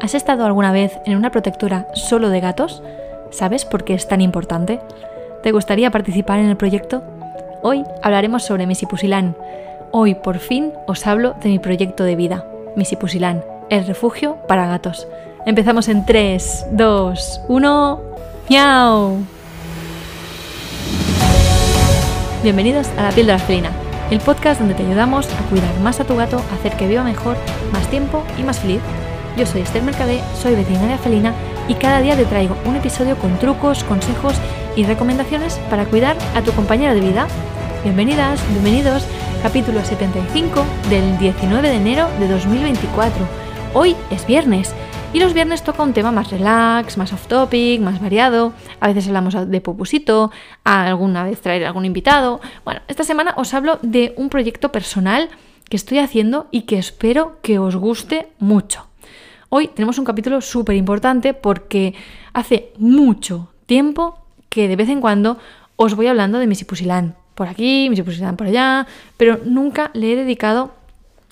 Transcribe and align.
¿Has 0.00 0.14
estado 0.14 0.44
alguna 0.44 0.72
vez 0.72 0.98
en 1.04 1.16
una 1.16 1.30
protectora 1.30 1.86
solo 1.94 2.30
de 2.30 2.40
gatos? 2.40 2.82
¿Sabes 3.30 3.64
por 3.64 3.84
qué 3.84 3.94
es 3.94 4.06
tan 4.06 4.20
importante? 4.20 4.80
¿Te 5.42 5.52
gustaría 5.52 5.90
participar 5.90 6.38
en 6.38 6.46
el 6.46 6.56
proyecto? 6.56 7.02
Hoy 7.62 7.84
hablaremos 8.02 8.44
sobre 8.44 8.66
Misipusilán. 8.66 9.36
Hoy 9.90 10.14
por 10.14 10.38
fin 10.38 10.72
os 10.86 11.06
hablo 11.06 11.34
de 11.42 11.48
mi 11.48 11.58
proyecto 11.58 12.04
de 12.04 12.16
vida, 12.16 12.44
Misipusilán, 12.76 13.44
el 13.70 13.86
refugio 13.86 14.36
para 14.46 14.66
gatos. 14.66 15.08
Empezamos 15.44 15.88
en 15.88 16.04
3, 16.04 16.66
2, 16.72 17.40
1. 17.48 18.00
¡Miau! 18.48 19.16
Bienvenidos 22.42 22.88
a 22.96 23.02
La 23.02 23.10
piel 23.10 23.26
de 23.26 23.32
la 23.32 23.38
felina, 23.38 23.70
el 24.10 24.20
podcast 24.20 24.60
donde 24.60 24.74
te 24.74 24.84
ayudamos 24.84 25.28
a 25.32 25.48
cuidar 25.48 25.80
más 25.80 25.98
a 26.00 26.04
tu 26.04 26.16
gato, 26.16 26.38
a 26.38 26.54
hacer 26.54 26.76
que 26.76 26.86
viva 26.86 27.02
mejor, 27.02 27.36
más 27.72 27.88
tiempo 27.88 28.22
y 28.38 28.42
más 28.42 28.60
feliz. 28.60 28.80
Yo 29.36 29.46
soy 29.46 29.62
Esther 29.62 29.82
Mercadé, 29.82 30.20
soy 30.40 30.54
veterinaria 30.54 30.98
felina 30.98 31.34
y 31.68 31.74
cada 31.74 32.00
día 32.00 32.16
te 32.16 32.24
traigo 32.24 32.56
un 32.64 32.76
episodio 32.76 33.16
con 33.16 33.38
trucos, 33.38 33.84
consejos 33.84 34.34
y 34.76 34.84
recomendaciones 34.84 35.58
para 35.70 35.84
cuidar 35.86 36.16
a 36.34 36.42
tu 36.42 36.52
compañero 36.52 36.94
de 36.94 37.00
vida. 37.00 37.26
Bienvenidas, 37.82 38.40
bienvenidos, 38.50 39.04
capítulo 39.42 39.84
75 39.84 40.64
del 40.88 41.18
19 41.18 41.68
de 41.68 41.76
enero 41.76 42.08
de 42.20 42.28
2024. 42.28 43.26
Hoy 43.74 43.96
es 44.10 44.26
viernes 44.26 44.72
y 45.16 45.18
los 45.18 45.32
viernes 45.32 45.64
toca 45.64 45.82
un 45.82 45.94
tema 45.94 46.12
más 46.12 46.30
relax, 46.30 46.98
más 46.98 47.10
off 47.14 47.26
topic, 47.26 47.80
más 47.80 48.02
variado. 48.02 48.52
A 48.80 48.88
veces 48.88 49.06
hablamos 49.06 49.48
de 49.48 49.60
popusito, 49.62 50.30
alguna 50.62 51.24
vez 51.24 51.40
traer 51.40 51.64
algún 51.64 51.86
invitado. 51.86 52.42
Bueno, 52.66 52.82
esta 52.86 53.02
semana 53.02 53.32
os 53.38 53.54
hablo 53.54 53.78
de 53.80 54.12
un 54.18 54.28
proyecto 54.28 54.70
personal 54.70 55.30
que 55.70 55.78
estoy 55.78 56.00
haciendo 56.00 56.48
y 56.50 56.62
que 56.62 56.76
espero 56.76 57.38
que 57.40 57.58
os 57.58 57.76
guste 57.76 58.28
mucho. 58.40 58.88
Hoy 59.48 59.68
tenemos 59.68 59.98
un 59.98 60.04
capítulo 60.04 60.42
súper 60.42 60.76
importante 60.76 61.32
porque 61.32 61.94
hace 62.34 62.74
mucho 62.76 63.48
tiempo 63.64 64.18
que 64.50 64.68
de 64.68 64.76
vez 64.76 64.90
en 64.90 65.00
cuando 65.00 65.38
os 65.76 65.94
voy 65.96 66.08
hablando 66.08 66.38
de 66.38 66.46
Misipusilán 66.46 67.16
por 67.34 67.48
aquí, 67.48 67.88
Misipusilán 67.88 68.36
por 68.36 68.48
allá, 68.48 68.86
pero 69.16 69.40
nunca 69.46 69.90
le 69.94 70.12
he 70.12 70.16
dedicado 70.16 70.74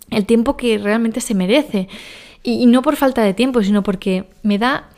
el 0.08 0.24
tiempo 0.24 0.56
que 0.56 0.78
realmente 0.78 1.20
se 1.20 1.34
merece. 1.34 1.88
Y, 2.46 2.66
no 2.66 2.82
por 2.82 2.96
falta 2.96 3.22
de 3.22 3.32
tiempo, 3.32 3.62
sino 3.62 3.82
porque 3.82 4.28
me 4.42 4.58
da 4.58 4.90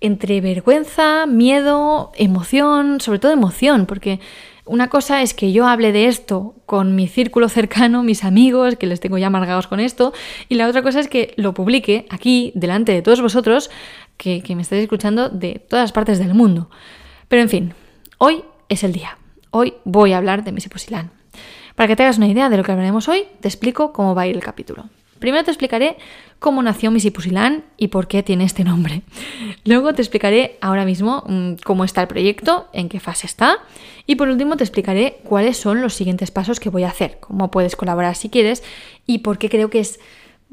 entre 0.00 0.40
vergüenza, 0.40 1.26
miedo, 1.26 2.12
emoción, 2.14 3.00
sobre 3.00 3.18
todo 3.18 3.32
emoción, 3.32 3.86
porque 3.86 4.20
una 4.64 4.88
cosa 4.88 5.20
es 5.20 5.34
que 5.34 5.52
yo 5.52 5.66
hable 5.66 5.92
de 5.92 6.06
esto 6.06 6.54
con 6.66 6.94
mi 6.94 7.08
círculo 7.08 7.48
cercano, 7.48 8.04
mis 8.04 8.22
amigos, 8.22 8.76
que 8.76 8.86
les 8.86 9.00
tengo 9.00 9.18
ya 9.18 9.26
amargados 9.26 9.66
con 9.66 9.80
esto, 9.80 10.12
y 10.48 10.54
la 10.54 10.68
otra 10.68 10.82
cosa 10.82 11.00
es 11.00 11.08
que 11.08 11.34
lo 11.36 11.52
publique 11.52 12.06
aquí, 12.10 12.52
delante 12.54 12.92
de 12.92 13.02
todos 13.02 13.20
vosotros, 13.20 13.70
que, 14.16 14.42
me 14.54 14.62
estáis 14.62 14.82
escuchando 14.82 15.28
de 15.28 15.58
todas 15.58 15.90
partes 15.90 16.20
del 16.20 16.32
mundo. 16.32 16.70
Pero 17.26 17.42
en 17.42 17.48
fin, 17.48 17.74
hoy 18.18 18.44
es 18.68 18.84
el 18.84 18.92
día. 18.92 19.18
Hoy 19.50 19.74
voy 19.84 20.12
a 20.12 20.18
hablar 20.18 20.44
de 20.44 20.52
Misipusilán. 20.52 21.10
Para 21.74 21.88
que 21.88 21.96
te 21.96 22.04
hagas 22.04 22.18
una 22.18 22.28
idea 22.28 22.48
de 22.50 22.56
lo 22.56 22.62
que 22.62 22.70
hablaremos 22.70 23.08
hoy, 23.08 23.24
te 23.40 23.48
explico 23.48 23.92
cómo 23.92 24.14
va 24.14 24.22
a 24.22 24.26
ir 24.28 24.36
el 24.36 24.42
capítulo. 24.42 24.88
Primero 25.24 25.42
te 25.42 25.50
explicaré 25.50 25.96
cómo 26.38 26.62
nació 26.62 26.90
Misipusilán 26.90 27.64
y 27.78 27.88
por 27.88 28.08
qué 28.08 28.22
tiene 28.22 28.44
este 28.44 28.62
nombre. 28.62 29.00
Luego 29.64 29.94
te 29.94 30.02
explicaré 30.02 30.58
ahora 30.60 30.84
mismo 30.84 31.24
mm, 31.26 31.54
cómo 31.64 31.86
está 31.86 32.02
el 32.02 32.08
proyecto, 32.08 32.68
en 32.74 32.90
qué 32.90 33.00
fase 33.00 33.26
está. 33.26 33.56
Y 34.06 34.16
por 34.16 34.28
último 34.28 34.58
te 34.58 34.64
explicaré 34.64 35.22
cuáles 35.24 35.56
son 35.56 35.80
los 35.80 35.94
siguientes 35.94 36.30
pasos 36.30 36.60
que 36.60 36.68
voy 36.68 36.82
a 36.82 36.88
hacer, 36.88 37.20
cómo 37.20 37.50
puedes 37.50 37.74
colaborar 37.74 38.16
si 38.16 38.28
quieres 38.28 38.62
y 39.06 39.20
por 39.20 39.38
qué 39.38 39.48
creo 39.48 39.70
que 39.70 39.80
es 39.80 39.98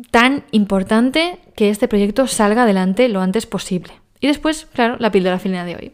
tan 0.10 0.46
importante 0.52 1.40
que 1.58 1.70
este 1.70 1.90
proyecto 1.90 2.26
salga 2.28 2.64
adelante 2.64 3.10
lo 3.10 3.20
antes 3.20 3.48
posible. 3.48 3.92
Y 4.22 4.28
después, 4.28 4.70
claro, 4.74 4.96
la 5.00 5.12
píldora 5.12 5.38
final 5.38 5.68
de 5.68 5.76
hoy. 5.76 5.92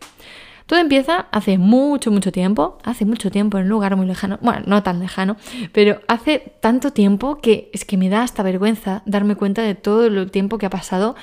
Todo 0.68 0.80
empieza 0.80 1.28
hace 1.32 1.58
mucho, 1.58 2.12
mucho 2.12 2.34
tiempo, 2.34 2.78
hace 2.84 3.06
mucho 3.06 3.32
tiempo 3.32 3.58
en 3.58 3.64
un 3.64 3.70
lugar 3.70 3.96
muy 3.96 4.06
lejano, 4.06 4.38
bueno, 4.42 4.64
no 4.68 4.84
tan 4.84 5.00
lejano, 5.00 5.38
pero 5.72 6.02
hace 6.10 6.52
tanto 6.60 6.92
tiempo 6.92 7.38
que 7.38 7.72
es 7.74 7.86
que 7.86 7.96
me 7.96 8.10
da 8.10 8.22
hasta 8.22 8.44
vergüenza 8.44 9.02
darme 9.06 9.36
cuenta 9.36 9.62
de 9.62 9.76
todo 9.76 10.06
el 10.06 10.30
tiempo 10.30 10.58
que 10.58 10.66
ha 10.66 10.70
pasado 10.70 11.16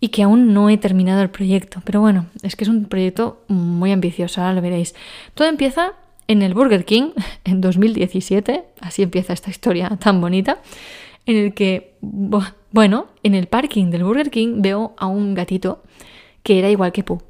y 0.00 0.08
que 0.08 0.24
aún 0.24 0.52
no 0.52 0.70
he 0.70 0.76
terminado 0.76 1.22
el 1.22 1.30
proyecto. 1.30 1.82
Pero 1.84 2.00
bueno, 2.00 2.26
es 2.42 2.56
que 2.56 2.64
es 2.64 2.68
un 2.68 2.86
proyecto 2.86 3.44
muy 3.46 3.92
ambicioso, 3.92 4.40
ahora 4.40 4.54
lo 4.54 4.60
veréis. 4.60 4.96
Todo 5.34 5.46
empieza 5.46 5.92
en 6.26 6.42
el 6.42 6.52
Burger 6.52 6.84
King 6.84 7.12
en 7.44 7.60
2017, 7.60 8.64
así 8.80 9.02
empieza 9.02 9.32
esta 9.32 9.50
historia 9.50 9.96
tan 10.00 10.20
bonita, 10.20 10.58
en 11.26 11.36
el 11.36 11.54
que, 11.54 11.94
bueno, 12.00 13.06
en 13.22 13.36
el 13.36 13.46
parking 13.46 13.90
del 13.90 14.02
Burger 14.02 14.32
King 14.32 14.62
veo 14.62 14.94
a 14.98 15.06
un 15.06 15.34
gatito 15.34 15.84
que 16.42 16.58
era 16.58 16.68
igual 16.70 16.90
que 16.90 17.04
Pooh 17.04 17.22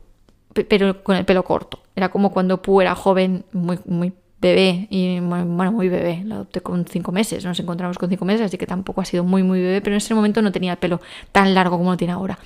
pero 0.63 1.03
con 1.03 1.17
el 1.17 1.25
pelo 1.25 1.45
corto. 1.45 1.81
Era 1.97 2.11
como 2.11 2.31
cuando 2.31 2.63
Pu 2.63 2.81
era 2.81 2.95
joven, 2.95 3.45
muy, 3.53 3.79
muy 3.87 4.13
bebé, 4.41 4.89
y 4.91 5.21
bueno, 5.21 5.73
muy 5.73 5.89
bebé, 5.89 6.23
lo 6.25 6.35
adopté 6.35 6.61
con 6.61 6.85
cinco 6.85 7.13
meses, 7.13 7.45
nos 7.45 7.59
encontramos 7.59 7.97
con 7.97 8.11
cinco 8.11 8.27
meses, 8.27 8.47
así 8.47 8.59
que 8.59 8.67
tampoco 8.67 9.01
ha 9.01 9.05
sido 9.05 9.25
muy, 9.25 9.43
muy 9.43 9.61
bebé, 9.61 9.81
pero 9.81 9.95
en 9.95 9.99
ese 9.99 10.15
momento 10.15 10.43
no 10.43 10.53
tenía 10.53 10.73
el 10.73 10.79
pelo 10.79 11.01
tan 11.33 11.55
largo 11.55 11.79
como 11.79 11.93
lo 11.93 11.97
tiene 11.97 12.13
ahora. 12.13 12.39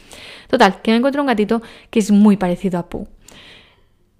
Total, 0.48 0.80
que 0.80 0.92
me 0.92 0.98
encuentro 0.98 1.22
un 1.22 1.26
gatito 1.26 1.60
que 1.90 1.98
es 1.98 2.10
muy 2.10 2.36
parecido 2.36 2.78
a 2.78 2.88
Pu. 2.88 3.08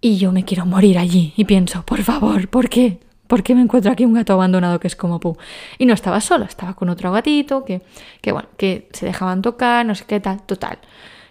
Y 0.00 0.18
yo 0.18 0.32
me 0.32 0.44
quiero 0.44 0.66
morir 0.66 0.98
allí 0.98 1.32
y 1.36 1.44
pienso, 1.44 1.84
por 1.84 2.02
favor, 2.02 2.48
¿por 2.48 2.68
qué? 2.68 3.00
¿Por 3.26 3.42
qué 3.42 3.54
me 3.54 3.60
encuentro 3.60 3.92
aquí 3.92 4.04
un 4.04 4.14
gato 4.14 4.32
abandonado 4.32 4.80
que 4.80 4.86
es 4.88 4.96
como 4.96 5.20
Pu? 5.20 5.36
Y 5.76 5.86
no 5.86 5.94
estaba 5.94 6.20
solo, 6.20 6.46
estaba 6.46 6.74
con 6.74 6.88
otro 6.88 7.12
gatito 7.12 7.64
que, 7.64 7.82
que 8.20 8.32
bueno, 8.32 8.48
que 8.56 8.88
se 8.92 9.06
dejaban 9.06 9.42
tocar, 9.42 9.86
no 9.86 9.94
sé 9.94 10.04
qué 10.04 10.18
tal, 10.18 10.42
total 10.42 10.78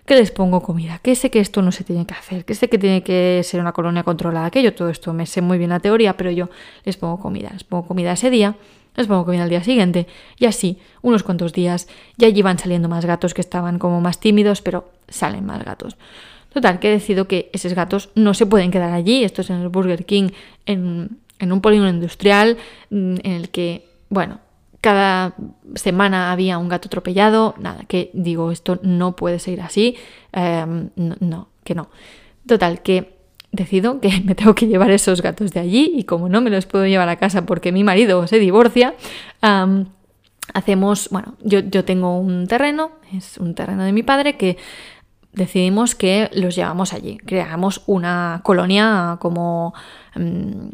que 0.07 0.15
les 0.15 0.31
pongo 0.31 0.63
comida, 0.63 0.99
que 1.03 1.15
sé 1.15 1.29
que 1.29 1.41
esto 1.41 1.61
no 1.61 1.73
se 1.73 1.83
tiene 1.83 2.05
que 2.05 2.13
hacer, 2.13 2.45
que 2.45 2.55
sé 2.55 2.69
que 2.69 2.79
tiene 2.79 3.03
que 3.03 3.41
ser 3.43 3.59
una 3.59 3.73
colonia 3.73 4.03
controlada, 4.03 4.49
que 4.49 4.63
yo 4.63 4.73
todo 4.73 4.89
esto 4.89 5.11
me 5.11 5.25
sé 5.25 5.41
muy 5.41 5.57
bien 5.57 5.69
la 5.69 5.81
teoría, 5.81 6.15
pero 6.15 6.31
yo 6.31 6.49
les 6.85 6.95
pongo 6.95 7.19
comida, 7.19 7.49
les 7.51 7.65
pongo 7.65 7.85
comida 7.85 8.13
ese 8.13 8.29
día, 8.29 8.55
les 8.95 9.05
pongo 9.05 9.25
comida 9.25 9.43
al 9.43 9.49
día 9.49 9.61
siguiente, 9.65 10.07
y 10.39 10.45
así, 10.45 10.79
unos 11.01 11.23
cuantos 11.23 11.51
días, 11.51 11.89
ya 12.15 12.27
allí 12.27 12.41
van 12.41 12.57
saliendo 12.57 12.87
más 12.87 13.05
gatos 13.05 13.33
que 13.33 13.41
estaban 13.41 13.79
como 13.79 13.99
más 13.99 14.21
tímidos, 14.21 14.61
pero 14.61 14.89
salen 15.09 15.45
más 15.45 15.65
gatos. 15.65 15.97
Total, 16.53 16.79
que 16.79 16.87
he 16.87 16.91
decidido 16.91 17.27
que 17.27 17.49
esos 17.51 17.73
gatos 17.73 18.09
no 18.15 18.33
se 18.33 18.45
pueden 18.45 18.71
quedar 18.71 18.93
allí, 18.93 19.25
esto 19.25 19.41
es 19.41 19.49
en 19.49 19.57
el 19.57 19.67
Burger 19.67 20.05
King, 20.05 20.29
en, 20.65 21.17
en 21.37 21.51
un 21.51 21.59
polígono 21.59 21.89
industrial, 21.89 22.55
mm, 22.91 23.15
en 23.23 23.31
el 23.33 23.49
que, 23.49 23.89
bueno, 24.09 24.39
cada 24.87 25.33
semana 25.75 26.31
había 26.31 26.57
un 26.57 26.69
gato 26.69 26.87
atropellado, 26.87 27.55
nada, 27.59 27.83
que 27.89 28.09
digo, 28.13 28.53
esto 28.53 28.79
no 28.83 29.17
puede 29.17 29.37
seguir 29.37 29.59
así, 29.59 29.97
em, 30.31 30.91
no, 30.95 31.49
que 31.65 31.75
no. 31.75 31.89
Total, 32.47 32.81
que 32.81 33.17
decido 33.51 33.99
que 33.99 34.21
me 34.23 34.33
tengo 34.33 34.55
que 34.55 34.67
llevar 34.67 34.91
esos 34.91 35.21
gatos 35.21 35.51
de 35.51 35.59
allí 35.59 35.91
y 35.93 36.05
como 36.05 36.29
no 36.29 36.39
me 36.39 36.49
los 36.49 36.67
puedo 36.67 36.85
llevar 36.85 37.09
a 37.09 37.17
casa 37.17 37.45
porque 37.45 37.73
mi 37.73 37.83
marido 37.83 38.27
se 38.27 38.39
divorcia, 38.39 38.95
hacemos, 40.53 41.09
bueno, 41.11 41.35
yo, 41.41 41.59
yo 41.59 41.83
tengo 41.83 42.17
un 42.17 42.47
terreno, 42.47 42.91
es 43.13 43.37
un 43.39 43.55
terreno 43.55 43.83
de 43.83 43.91
mi 43.91 44.03
padre 44.03 44.37
que 44.37 44.55
decidimos 45.33 45.95
que 45.95 46.29
los 46.33 46.55
llevamos 46.55 46.93
allí, 46.93 47.17
creamos 47.17 47.81
una 47.87 48.39
colonia 48.41 49.17
como, 49.19 49.73
em, 50.15 50.71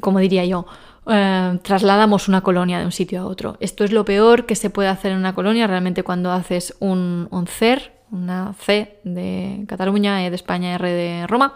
como 0.00 0.18
diría 0.20 0.46
yo, 0.46 0.64
eh, 1.06 1.58
trasladamos 1.62 2.28
una 2.28 2.40
colonia 2.40 2.78
de 2.78 2.86
un 2.86 2.92
sitio 2.92 3.20
a 3.20 3.26
otro. 3.26 3.56
Esto 3.60 3.84
es 3.84 3.92
lo 3.92 4.04
peor 4.04 4.46
que 4.46 4.56
se 4.56 4.70
puede 4.70 4.88
hacer 4.88 5.12
en 5.12 5.18
una 5.18 5.34
colonia 5.34 5.66
realmente 5.66 6.02
cuando 6.02 6.32
haces 6.32 6.74
un, 6.80 7.28
CER, 7.46 7.92
una 8.10 8.54
C 8.54 8.98
de 9.04 9.64
Cataluña, 9.66 10.24
E 10.24 10.30
de 10.30 10.36
España, 10.36 10.74
R 10.74 10.90
de 10.90 11.26
Roma, 11.26 11.54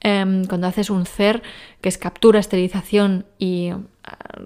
em, 0.00 0.44
cuando 0.44 0.66
haces 0.66 0.90
un 0.90 1.06
CER, 1.06 1.42
que 1.80 1.88
es 1.88 1.98
captura, 1.98 2.40
esterilización 2.40 3.26
y 3.38 3.72
uh, 3.72 3.84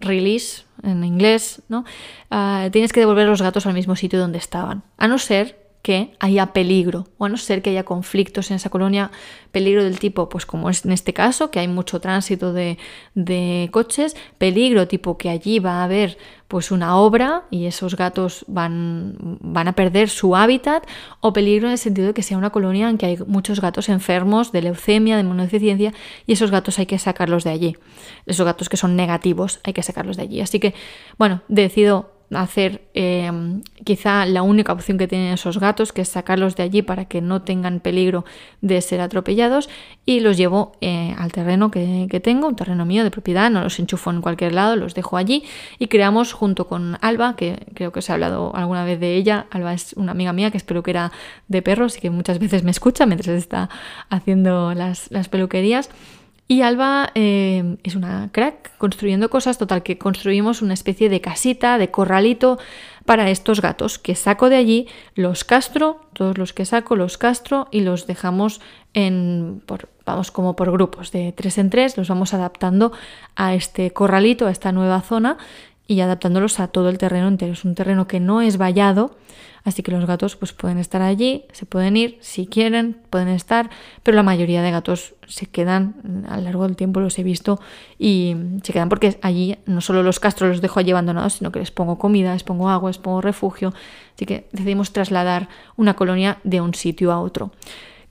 release 0.00 0.64
en 0.82 1.04
inglés, 1.04 1.62
¿no? 1.68 1.84
Uh, 2.30 2.68
tienes 2.70 2.92
que 2.92 3.00
devolver 3.00 3.26
los 3.28 3.41
gatos 3.41 3.66
al 3.66 3.74
mismo 3.74 3.96
sitio 3.96 4.18
donde 4.18 4.38
estaban. 4.38 4.82
A 4.98 5.08
no 5.08 5.18
ser 5.18 5.61
que 5.82 6.14
haya 6.20 6.52
peligro, 6.52 7.08
o 7.18 7.24
a 7.24 7.28
no 7.28 7.36
ser 7.36 7.60
que 7.60 7.70
haya 7.70 7.84
conflictos 7.84 8.50
en 8.50 8.56
esa 8.56 8.70
colonia, 8.70 9.10
peligro 9.50 9.82
del 9.82 9.98
tipo, 9.98 10.28
pues 10.28 10.46
como 10.46 10.70
es 10.70 10.84
en 10.84 10.92
este 10.92 11.12
caso, 11.12 11.50
que 11.50 11.58
hay 11.58 11.66
mucho 11.66 12.00
tránsito 12.00 12.52
de, 12.52 12.78
de 13.14 13.68
coches, 13.72 14.16
peligro 14.38 14.86
tipo 14.86 15.18
que 15.18 15.28
allí 15.28 15.58
va 15.58 15.80
a 15.80 15.84
haber 15.84 16.18
pues 16.46 16.70
una 16.70 16.96
obra 16.96 17.46
y 17.50 17.66
esos 17.66 17.96
gatos 17.96 18.44
van, 18.46 19.16
van 19.40 19.68
a 19.68 19.72
perder 19.72 20.08
su 20.08 20.36
hábitat, 20.36 20.86
o 21.20 21.32
peligro 21.32 21.66
en 21.66 21.72
el 21.72 21.78
sentido 21.78 22.08
de 22.08 22.14
que 22.14 22.22
sea 22.22 22.38
una 22.38 22.50
colonia 22.50 22.88
en 22.88 22.96
que 22.96 23.06
hay 23.06 23.18
muchos 23.26 23.60
gatos 23.60 23.88
enfermos 23.88 24.52
de 24.52 24.62
leucemia, 24.62 25.16
de 25.16 25.22
inmunodeficiencia, 25.22 25.92
y 26.26 26.32
esos 26.34 26.50
gatos 26.52 26.78
hay 26.78 26.86
que 26.86 26.98
sacarlos 26.98 27.42
de 27.42 27.50
allí. 27.50 27.76
Esos 28.26 28.46
gatos 28.46 28.68
que 28.68 28.76
son 28.76 28.94
negativos 28.94 29.60
hay 29.64 29.72
que 29.72 29.82
sacarlos 29.82 30.16
de 30.16 30.24
allí. 30.24 30.40
Así 30.40 30.60
que, 30.60 30.74
bueno, 31.18 31.42
decido 31.48 32.12
hacer 32.34 32.82
em, 32.94 33.62
quizá 33.84 34.26
la 34.26 34.42
única 34.42 34.72
opción 34.72 34.98
que 34.98 35.08
tienen 35.08 35.32
esos 35.32 35.58
gatos, 35.58 35.92
que 35.92 36.02
es 36.02 36.08
sacarlos 36.08 36.56
de 36.56 36.62
allí 36.62 36.82
para 36.82 37.04
que 37.04 37.20
no 37.20 37.42
tengan 37.42 37.80
peligro 37.80 38.24
de 38.60 38.80
ser 38.80 39.00
atropellados, 39.00 39.68
y 40.06 40.20
los 40.20 40.36
llevo 40.36 40.72
eh, 40.80 41.14
al 41.18 41.32
terreno 41.32 41.70
que, 41.70 42.20
tengo, 42.22 42.48
un 42.48 42.56
terreno 42.56 42.84
mío 42.84 43.04
de 43.04 43.10
propiedad, 43.10 43.50
no 43.50 43.62
los 43.62 43.78
enchufo 43.78 44.10
en 44.10 44.20
cualquier 44.20 44.52
lado, 44.52 44.76
los 44.76 44.94
dejo 44.94 45.16
allí 45.16 45.44
y 45.78 45.88
creamos 45.88 46.32
junto 46.32 46.66
con 46.66 46.98
Alba, 47.00 47.36
que 47.36 47.66
creo 47.74 47.92
que 47.92 48.00
os 48.00 48.08
he 48.08 48.12
hablado 48.12 48.54
alguna 48.54 48.84
vez 48.84 49.00
de 49.00 49.16
ella, 49.16 49.46
Alba 49.50 49.74
es 49.74 49.92
una 49.94 50.12
amiga 50.12 50.32
mía 50.32 50.50
que 50.50 50.56
espero 50.56 50.82
que 50.82 50.90
era 50.90 51.12
de 51.48 51.62
perros 51.62 51.96
y 51.98 52.00
que 52.00 52.10
muchas 52.10 52.38
veces 52.38 52.64
me 52.64 52.70
escucha 52.70 53.06
mientras 53.06 53.36
está 53.36 53.68
haciendo 54.08 54.74
las 54.74 55.08
peluquerías. 55.30 55.90
Y 56.48 56.62
Alba 56.62 57.10
eh, 57.15 57.77
es 57.83 57.94
una 57.94 58.28
crack 58.30 58.77
construyendo 58.77 59.30
cosas, 59.30 59.59
total 59.59 59.83
que 59.83 59.97
construimos 59.97 60.60
una 60.60 60.74
especie 60.74 61.09
de 61.09 61.21
casita, 61.21 61.78
de 61.78 61.91
corralito 61.91 62.59
para 63.06 63.30
estos 63.30 63.62
gatos 63.62 63.98
que 63.98 64.15
saco 64.15 64.48
de 64.48 64.56
allí, 64.56 64.86
los 65.15 65.44
castro, 65.44 66.00
todos 66.12 66.39
los 66.39 66.53
que 66.53 66.66
saco 66.66 66.94
los 66.94 67.16
castro 67.16 67.68
y 67.71 67.80
los 67.80 68.06
dejamos 68.06 68.60
en, 68.92 69.62
vamos 70.04 70.30
como 70.30 70.54
por 70.54 70.71
grupos 70.71 71.10
de 71.10 71.33
tres 71.33 71.59
en 71.59 71.71
tres, 71.71 71.97
los 71.97 72.09
vamos 72.09 72.34
adaptando 72.34 72.92
a 73.34 73.54
este 73.54 73.91
corralito, 73.92 74.47
a 74.47 74.50
esta 74.50 74.72
nueva 74.72 75.00
zona 75.00 75.39
y 75.86 76.00
adaptándolos 76.00 76.60
a 76.60 76.68
todo 76.68 76.88
el 76.88 76.98
terreno 76.98 77.28
entero. 77.28 77.52
Es 77.52 77.64
un 77.64 77.74
terreno 77.74 78.06
que 78.06 78.20
no 78.20 78.40
es 78.40 78.56
vallado, 78.56 79.16
así 79.64 79.82
que 79.82 79.92
los 79.92 80.06
gatos 80.06 80.36
pues 80.36 80.52
pueden 80.52 80.78
estar 80.78 81.02
allí, 81.02 81.44
se 81.52 81.66
pueden 81.66 81.96
ir 81.96 82.18
si 82.20 82.46
quieren, 82.46 82.96
pueden 83.10 83.28
estar, 83.28 83.70
pero 84.02 84.16
la 84.16 84.22
mayoría 84.22 84.62
de 84.62 84.70
gatos 84.70 85.14
se 85.26 85.46
quedan 85.46 86.24
a 86.28 86.36
lo 86.36 86.42
largo 86.42 86.64
del 86.66 86.76
tiempo 86.76 87.00
los 87.00 87.18
he 87.18 87.22
visto 87.22 87.60
y 87.98 88.36
se 88.62 88.72
quedan 88.72 88.88
porque 88.88 89.18
allí 89.22 89.56
no 89.66 89.80
solo 89.80 90.02
los 90.02 90.20
castros 90.20 90.50
los 90.50 90.60
dejo 90.60 90.80
allí 90.80 90.92
abandonados, 90.92 91.34
sino 91.34 91.52
que 91.52 91.58
les 91.58 91.70
pongo 91.70 91.98
comida, 91.98 92.32
les 92.32 92.44
pongo 92.44 92.68
agua, 92.68 92.90
les 92.90 92.98
pongo 92.98 93.20
refugio, 93.20 93.72
así 94.14 94.26
que 94.26 94.48
decidimos 94.52 94.92
trasladar 94.92 95.48
una 95.76 95.94
colonia 95.94 96.38
de 96.44 96.60
un 96.60 96.74
sitio 96.74 97.12
a 97.12 97.20
otro. 97.20 97.52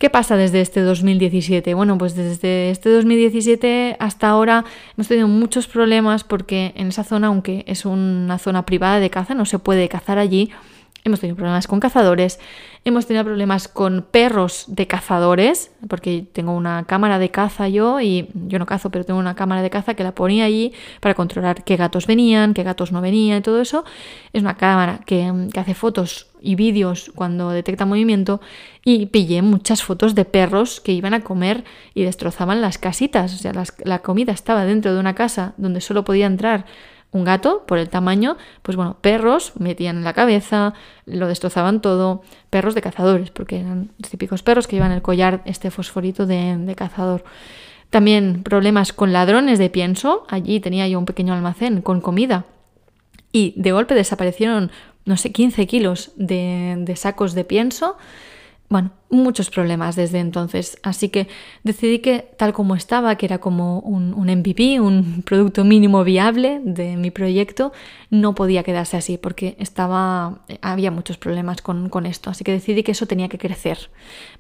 ¿Qué 0.02 0.10
pasa 0.10 0.36
desde 0.36 0.62
este 0.62 0.82
2017? 0.82 1.76
Bueno, 1.76 1.96
pues 2.00 2.16
desde 2.16 2.72
este 2.72 2.90
2017 2.90 3.98
hasta 4.00 4.30
ahora 4.30 4.66
hemos 4.98 5.08
tenido 5.08 5.28
muchos 5.28 5.68
problemas 5.68 6.24
porque 6.24 6.74
en 6.76 6.88
esa 6.88 7.04
zona, 7.04 7.28
aunque 7.28 7.64
es 7.68 7.86
una 7.86 8.40
zona 8.40 8.66
privada 8.66 9.00
de 9.00 9.12
caza, 9.12 9.36
no 9.36 9.46
se 9.46 9.60
puede 9.60 9.88
cazar 9.90 10.18
allí. 10.18 10.50
Hemos 11.04 11.20
tenido 11.20 11.36
problemas 11.36 11.68
con 11.68 11.80
cazadores, 11.80 12.40
hemos 12.84 13.06
tenido 13.06 13.26
problemas 13.26 13.68
con 13.68 14.04
perros 14.10 14.66
de 14.68 14.88
cazadores, 14.88 15.72
porque 15.88 16.26
tengo 16.34 16.54
una 16.54 16.84
cámara 16.86 17.20
de 17.20 17.30
caza 17.30 17.68
yo 17.70 18.02
y 18.02 18.28
yo 18.34 18.58
no 18.58 18.66
cazo, 18.66 18.90
pero 18.90 19.06
tengo 19.06 19.20
una 19.20 19.36
cámara 19.36 19.62
de 19.62 19.70
caza 19.70 19.94
que 19.94 20.04
la 20.04 20.16
ponía 20.16 20.46
allí 20.46 20.74
para 21.00 21.14
controlar 21.14 21.64
qué 21.64 21.76
gatos 21.76 22.08
venían, 22.08 22.56
qué 22.56 22.64
gatos 22.64 22.92
no 22.92 23.02
venían 23.02 23.38
y 23.38 23.42
todo 23.42 23.62
eso. 23.62 23.86
Es 24.34 24.42
una 24.42 24.58
cámara 24.58 25.02
que, 25.06 25.32
hace 25.56 25.76
fotos 25.76 26.31
y 26.42 26.56
vídeos 26.56 27.12
cuando 27.16 27.52
detecta 27.52 27.86
movimiento 27.86 28.42
y 28.84 29.08
pillé 29.08 29.42
muchas 29.42 29.84
fotos 29.84 30.16
de 30.16 30.26
perros 30.26 30.82
que 30.82 30.92
iban 30.92 31.14
a 31.14 31.22
comer 31.22 31.64
y 31.94 32.04
destrozaban 32.04 32.62
las 32.62 32.78
casitas. 32.78 33.34
O 33.34 33.38
sea, 33.38 33.54
la 33.84 34.00
comida 34.00 34.32
estaba 34.32 34.66
dentro 34.66 34.94
de 34.94 35.00
una 35.00 35.16
casa 35.16 35.54
donde 35.58 35.82
solo 35.82 36.04
podía 36.04 36.26
entrar 36.26 36.66
un 37.12 37.26
gato, 37.26 37.66
por 37.68 37.78
el 37.78 37.90
tamaño, 37.90 38.38
pues 38.62 38.78
bueno, 38.78 38.98
perros 39.02 39.54
metían 39.60 40.04
la 40.04 40.14
cabeza, 40.14 40.74
lo 41.06 41.28
destrozaban 41.28 41.82
todo, 41.82 42.22
perros 42.50 42.74
de 42.74 42.82
cazadores, 42.82 43.32
porque 43.32 43.60
eran 43.60 43.92
típicos 44.10 44.44
perros 44.44 44.66
que 44.66 44.78
llevan 44.78 44.94
el 44.94 45.02
collar, 45.02 45.42
este 45.46 45.72
fosforito 45.72 46.26
de, 46.26 46.56
de 46.58 46.76
cazador. 46.76 47.26
También 47.90 48.44
problemas 48.44 48.94
con 48.94 49.12
ladrones 49.12 49.60
de 49.60 49.70
pienso, 49.70 50.26
allí 50.30 50.62
tenía 50.62 50.88
yo 50.88 50.98
un 50.98 51.06
pequeño 51.06 51.34
almacén 51.34 51.82
con 51.82 52.00
comida 52.00 52.46
y 53.34 53.54
de 53.58 53.72
golpe 53.72 53.96
desaparecieron, 53.96 54.72
no 55.06 55.18
sé, 55.18 55.32
15 55.32 55.68
kilos 55.68 56.12
de, 56.16 56.76
de 56.80 56.96
sacos 56.96 57.34
de 57.34 57.44
pienso. 57.44 57.98
Bueno, 58.70 58.92
muchos 59.12 59.50
problemas 59.50 59.96
desde 59.96 60.20
entonces. 60.20 60.80
Así 60.84 61.10
que 61.10 61.28
decidí 61.64 62.00
que 62.00 62.30
tal 62.38 62.54
como 62.54 62.76
estaba, 62.76 63.16
que 63.16 63.26
era 63.26 63.40
como 63.40 63.80
un, 63.80 64.12
MVP, 64.14 64.80
un 64.80 65.22
producto 65.26 65.64
mínimo 65.64 66.04
viable 66.04 66.62
de 66.64 66.98
mi 66.98 67.12
proyecto, 67.12 67.74
no 68.10 68.34
podía 68.34 68.64
quedarse 68.64 68.98
así 68.98 69.18
porque 69.18 69.56
estaba, 69.60 70.40
había 70.62 70.92
muchos 70.92 71.18
problemas 71.18 71.62
con, 71.62 71.90
con 71.90 72.06
esto. 72.06 72.30
Así 72.30 72.44
que 72.44 72.52
decidí 72.52 72.84
que 72.84 72.94
eso 72.94 73.06
tenía 73.06 73.30
que 73.30 73.38
crecer. 73.38 73.90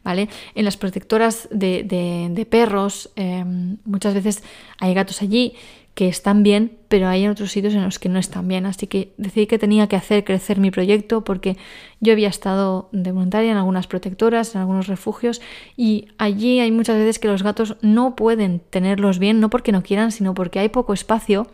¿vale? 0.04 0.30
En 0.56 0.66
las 0.66 0.78
protectoras 0.78 1.48
de, 1.52 1.84
de, 1.84 2.46
perros, 2.46 3.12
eh, 3.16 3.46
muchas 3.86 4.14
veces 4.14 4.44
hay 4.80 4.94
gatos 4.94 5.22
allí 5.22 5.54
que 5.94 6.08
están 6.08 6.42
bien, 6.42 6.78
pero 6.88 7.08
hay 7.10 7.28
otros 7.28 7.52
sitios 7.52 7.74
en 7.74 7.84
los 7.84 8.00
que 8.00 8.08
no 8.08 8.18
están 8.18 8.48
bien. 8.48 8.66
Así 8.66 8.88
que 8.88 9.14
decidí 9.18 9.46
que 9.46 9.60
tenía 9.60 9.88
que 9.88 9.98
hacer 9.98 10.24
crecer 10.24 10.60
mi 10.60 10.72
proyecto 10.72 11.24
porque 11.24 11.58
yo 12.00 12.14
había 12.14 12.30
estado 12.30 12.90
de 12.94 13.12
voluntaria 13.12 13.52
en 13.52 13.58
algunas 13.58 13.88
protectoras, 13.88 14.56
algunos 14.62 14.88
refugios, 14.88 15.42
y 15.76 16.08
allí 16.18 16.60
hay 16.60 16.72
muchas 16.72 16.98
veces 16.98 17.20
que 17.20 17.28
los 17.28 17.44
gatos 17.44 17.76
no 17.82 18.16
pueden 18.16 18.62
tenerlos 18.70 19.20
bien, 19.20 19.40
no 19.40 19.50
porque 19.50 19.72
no 19.72 19.84
quieran, 19.84 20.12
sino 20.12 20.34
porque 20.34 20.60
hay 20.60 20.70
poco 20.70 20.94
espacio, 20.94 21.48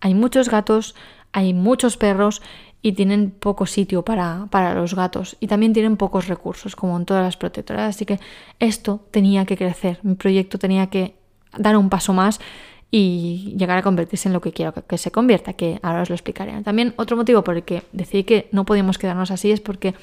hay 0.00 0.14
muchos 0.14 0.48
gatos, 0.48 0.94
hay 1.32 1.54
muchos 1.54 1.96
perros 1.96 2.42
y 2.82 2.92
tienen 2.92 3.30
poco 3.30 3.66
sitio 3.66 4.04
para, 4.04 4.46
para, 4.50 4.74
los 4.74 4.94
gatos 4.94 5.36
y 5.40 5.46
también 5.46 5.72
tienen 5.72 5.96
pocos 5.96 6.28
recursos, 6.28 6.76
como 6.76 6.96
en 6.96 7.04
todas 7.04 7.24
las 7.24 7.36
protectoras. 7.36 7.94
Así 7.94 8.04
que 8.04 8.20
esto 8.60 9.00
tenía 9.10 9.44
que 9.44 9.56
crecer, 9.56 9.98
mi 10.02 10.14
proyecto 10.14 10.58
tenía 10.58 10.86
que 10.88 11.14
dar 11.56 11.76
un 11.76 11.88
paso 11.88 12.12
más 12.12 12.40
y 12.90 13.54
llegar 13.58 13.78
a 13.78 13.82
convertirse 13.82 14.28
en 14.28 14.32
lo 14.32 14.40
que 14.40 14.52
quiero 14.52 14.72
que, 14.72 14.98
se 14.98 15.10
convierta, 15.10 15.54
que 15.54 15.80
ahora 15.82 16.02
os 16.02 16.08
lo 16.08 16.14
explicaré. 16.14 16.62
También 16.62 16.94
otro 16.96 17.16
motivo 17.16 17.42
por 17.42 17.56
el 17.56 17.64
que 17.64 17.82
decidí 17.92 18.24
que 18.24 18.48
no 18.52 18.64
podíamos 18.64 18.98
quedarnos 18.98 19.30
así 19.30 19.50
es 19.50 19.60
porque 19.60 19.94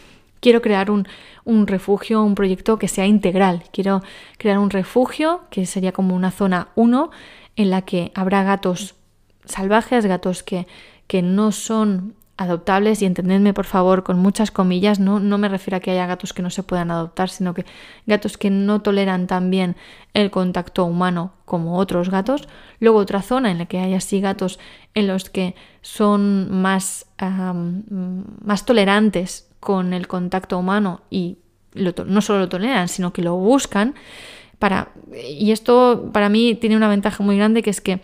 quiero 0.43 0.61
crear 0.61 0.91
un, 0.91 1.07
refugio, 1.67 2.21
un 2.21 2.35
proyecto 2.35 2.77
que 2.77 2.89
sea 2.89 3.07
integral. 3.07 3.63
Quiero 3.71 4.03
crear 4.37 4.59
un 4.59 4.69
refugio 4.69 5.41
que 5.49 5.65
sería 5.65 5.93
como 5.93 6.15
una 6.15 6.31
zona 6.31 6.67
1 6.75 7.09
en 7.55 7.69
la 7.69 7.83
que 7.83 8.11
habrá 8.13 8.43
gatos 8.43 8.95
salvajes, 9.45 10.05
gatos 10.05 10.43
que, 10.43 10.67
no 11.21 11.51
son 11.51 12.15
adoptables 12.37 13.03
y 13.03 13.05
entendedme 13.05 13.53
por 13.53 13.65
favor 13.65 14.01
con 14.01 14.17
muchas 14.17 14.49
comillas, 14.49 14.99
no, 14.99 15.19
me 15.19 15.47
refiero 15.47 15.77
a 15.77 15.79
que 15.79 15.91
haya 15.91 16.07
gatos 16.07 16.33
que 16.33 16.41
no 16.41 16.49
se 16.49 16.63
puedan 16.63 16.89
adoptar, 16.89 17.29
sino 17.29 17.53
que 17.53 17.65
gatos 18.07 18.39
que 18.39 18.49
no 18.49 18.81
toleran 18.81 19.27
tan 19.27 19.51
bien 19.51 19.75
el 20.15 20.31
contacto 20.31 20.85
humano 20.85 21.33
como 21.45 21.77
otros 21.77 22.09
gatos. 22.09 22.49
Luego 22.79 22.97
otra 22.97 23.21
zona 23.21 23.51
en 23.51 23.59
la 23.59 23.67
que 23.67 23.77
hay 23.77 23.93
así 23.93 24.21
gatos 24.21 24.59
en 24.95 25.05
los 25.05 25.29
que 25.29 25.53
son 25.83 26.49
más 26.49 27.05
tolerantes 28.65 29.52
con 29.63 29.93
el 29.93 30.07
contacto 30.07 30.59
humano 30.59 31.01
y 31.09 31.37
no 31.73 32.21
solo 32.21 32.39
lo 32.39 32.49
toleran, 32.49 32.87
sino 32.87 33.13
que 33.13 33.21
lo 33.21 33.35
buscan. 33.35 33.95
Para, 34.59 34.89
y 35.27 35.51
esto 35.51 36.09
para 36.13 36.29
mí 36.29 36.55
tiene 36.55 36.77
una 36.77 36.87
ventaja 36.89 37.23
muy 37.23 37.37
grande 37.37 37.63
que 37.63 37.69
es 37.69 37.81
que 37.81 38.01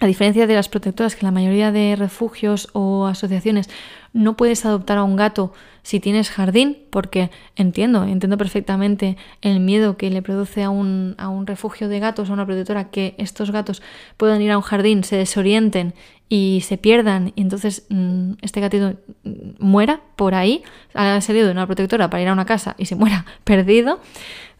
a 0.00 0.06
diferencia 0.06 0.46
de 0.46 0.54
las 0.54 0.68
protectoras, 0.68 1.16
que 1.16 1.26
la 1.26 1.32
mayoría 1.32 1.72
de 1.72 1.96
refugios 1.96 2.68
o 2.72 3.06
asociaciones 3.06 3.68
no 4.12 4.36
puedes 4.36 4.64
adoptar 4.64 4.98
a 4.98 5.04
un 5.04 5.16
gato 5.16 5.52
si 5.82 6.00
tienes 6.00 6.30
jardín, 6.30 6.78
porque 6.90 7.30
entiendo, 7.56 8.04
entiendo 8.04 8.36
perfectamente 8.36 9.16
el 9.40 9.60
miedo 9.60 9.96
que 9.96 10.10
le 10.10 10.20
produce 10.20 10.62
a 10.62 10.70
un, 10.70 11.14
a 11.18 11.28
un 11.28 11.46
refugio 11.46 11.88
de 11.88 11.98
gatos, 11.98 12.28
a 12.28 12.32
una 12.34 12.44
protectora, 12.44 12.90
que 12.90 13.14
estos 13.16 13.50
gatos 13.50 13.82
puedan 14.16 14.42
ir 14.42 14.50
a 14.50 14.58
un 14.58 14.62
jardín, 14.62 15.02
se 15.02 15.16
desorienten 15.16 15.94
y 16.28 16.62
se 16.66 16.76
pierdan 16.76 17.32
y 17.36 17.40
entonces 17.40 17.86
mm, 17.88 18.32
este 18.42 18.60
gatito 18.60 18.96
mm, 19.24 19.30
muera 19.60 20.00
por 20.16 20.34
ahí, 20.34 20.62
ha 20.94 21.20
salido 21.20 21.46
de 21.46 21.52
una 21.52 21.66
protectora 21.66 22.10
para 22.10 22.22
ir 22.22 22.28
a 22.28 22.32
una 22.32 22.44
casa 22.44 22.74
y 22.78 22.86
se 22.86 22.94
muera 22.96 23.24
perdido. 23.44 24.00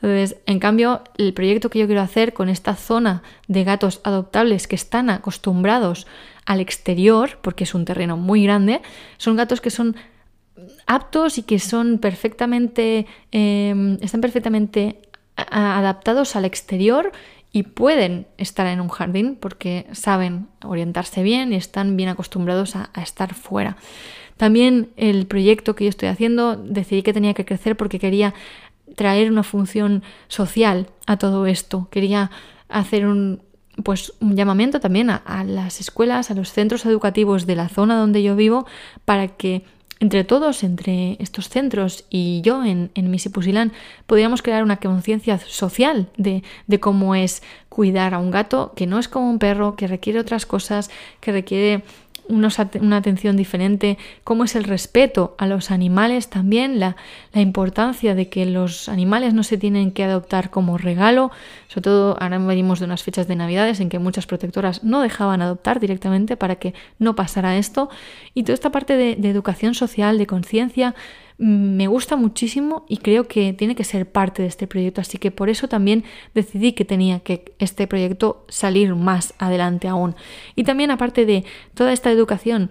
Entonces, 0.01 0.37
en 0.47 0.61
cambio, 0.61 1.03
el 1.17 1.35
proyecto 1.35 1.71
que 1.71 1.81
yo 1.81 1.87
quiero 1.87 2.03
hacer 2.03 2.33
con 2.33 2.49
esta 2.49 2.77
zona 2.77 3.23
de 3.49 3.65
gatos 3.65 4.01
adoptables 4.05 4.69
que 4.69 4.77
están 4.77 5.11
acostumbrados 5.11 6.07
al 6.49 6.61
exterior, 6.61 7.39
porque 7.43 7.65
es 7.65 7.75
un 7.75 7.85
terreno 7.85 8.17
muy 8.17 8.43
grande, 8.43 8.81
son 9.19 9.37
gatos 9.37 9.61
que 9.61 9.69
son 9.69 9.97
aptos 10.87 11.37
y 11.37 11.43
que 11.43 11.59
son 11.59 11.99
perfectamente, 11.99 13.07
em, 13.33 13.99
están 14.01 14.23
perfectamente 14.23 15.03
adaptados 15.37 16.37
al 16.37 16.47
exterior 16.47 17.13
y 17.53 17.65
pueden 17.65 18.27
estar 18.39 18.67
en 18.67 18.81
un 18.81 18.89
jardín 18.89 19.37
porque 19.39 19.87
saben 19.93 20.49
orientarse 20.65 21.23
bien 21.23 21.53
y 21.53 21.57
están 21.57 21.99
bien 21.99 22.09
acostumbrados 22.09 22.77
a, 22.77 22.89
a, 22.95 23.03
estar 23.03 23.35
fuera. 23.35 23.77
También 24.39 24.89
el 24.97 25.27
proyecto 25.27 25.75
que 25.75 25.85
yo 25.85 25.91
estoy 25.91 26.09
haciendo 26.09 26.57
decidí 26.57 27.03
que 27.03 27.13
tenía 27.13 27.35
que 27.35 27.45
crecer 27.45 27.77
porque 27.77 27.99
quería 27.99 28.33
traer 28.97 29.31
una 29.31 29.43
función 29.43 30.03
social 30.29 30.87
a 31.07 31.19
todo 31.19 31.45
esto. 31.45 31.89
Quería 31.91 32.31
hacer 32.71 33.07
un, 33.07 33.43
pues, 33.83 34.13
un 34.21 34.37
llamamiento 34.37 34.81
también 34.81 35.11
a, 35.11 35.45
las 35.45 35.81
escuelas, 35.81 36.31
a 36.31 36.35
los 36.35 36.53
centros 36.53 36.85
educativos 36.87 37.47
de 37.47 37.57
la 37.57 37.69
zona 37.69 37.99
donde 37.99 38.23
yo 38.23 38.37
vivo, 38.37 38.67
para 39.05 39.29
que 39.29 39.65
entre 40.01 40.23
todos, 40.23 40.63
entre 40.63 41.17
estos 41.21 41.49
centros 41.49 42.05
y 42.09 42.41
yo 42.43 42.65
en, 42.65 42.91
en 42.95 43.11
Misipusilán, 43.11 43.73
podríamos 44.07 44.43
crear 44.43 44.63
una 44.63 44.77
conciencia 44.77 45.39
social 45.39 46.09
de, 46.17 46.45
de, 46.69 46.79
cómo 46.81 47.17
es 47.17 47.43
cuidar 47.69 48.15
a 48.15 48.19
un 48.19 48.31
gato 48.31 48.73
que 48.77 48.87
no 48.87 49.01
es 49.01 49.09
como 49.09 49.29
un 49.29 49.41
perro, 49.41 49.75
que 49.75 49.89
requiere 49.89 50.21
otras 50.21 50.47
cosas, 50.47 50.89
que 51.21 51.33
requiere 51.33 51.83
una 52.29 52.97
atención 52.97 53.37
diferente, 53.37 53.99
cómo 54.25 54.45
es 54.45 54.55
el 54.57 54.65
respeto 54.65 55.35
a 55.39 55.47
los 55.47 55.71
animales 55.71 56.29
también, 56.29 56.79
la, 56.81 56.97
importancia 57.35 58.15
de 58.15 58.29
que 58.29 58.47
los 58.47 58.89
animales 58.89 59.35
no 59.35 59.43
se 59.43 59.59
tienen 59.59 59.93
que 59.93 60.05
adoptar 60.05 60.51
como 60.51 60.79
regalo, 60.79 61.31
sobre 61.69 61.83
todo 61.83 62.17
ahora 62.21 62.39
venimos 62.39 62.81
de 62.81 62.87
unas 62.87 63.03
fechas 63.03 63.29
de 63.29 63.37
navidades 63.37 63.81
en 63.81 63.89
que 63.89 63.99
muchas 63.99 64.27
protectoras 64.27 64.85
no 64.85 65.01
dejaban 65.01 65.43
adoptar 65.43 65.81
directamente 65.81 66.37
para 66.37 66.57
que 66.57 66.75
no 66.99 67.15
pasara 67.15 67.57
esto, 67.57 67.91
y 68.35 68.43
toda 68.43 68.55
esta 68.55 68.71
parte 68.71 68.97
de 68.97 69.31
educación 69.31 69.75
social, 69.75 70.19
de 70.19 70.27
conciencia, 70.27 70.95
me 71.39 71.87
gusta 71.87 72.17
muchísimo 72.17 72.85
y 72.89 72.97
creo 72.97 73.29
que 73.29 73.53
tiene 73.53 73.77
que 73.77 73.85
ser 73.85 74.11
parte 74.11 74.43
de 74.43 74.49
este 74.49 74.67
proyecto, 74.67 75.01
así 75.01 75.19
que 75.19 75.31
por 75.31 75.49
eso 75.49 75.69
también 75.69 76.05
decidí 76.35 76.73
que 76.73 76.85
tenía 76.85 77.21
que 77.21 77.55
este 77.61 77.87
proyecto 77.87 78.45
salir 78.49 78.95
más 78.97 79.35
adelante 79.39 79.87
aún. 79.87 80.17
Y 80.57 80.65
también 80.65 80.91
aparte 80.91 81.27
de 81.27 81.45
toda 81.75 81.93
esta 81.93 82.11
educación 82.11 82.71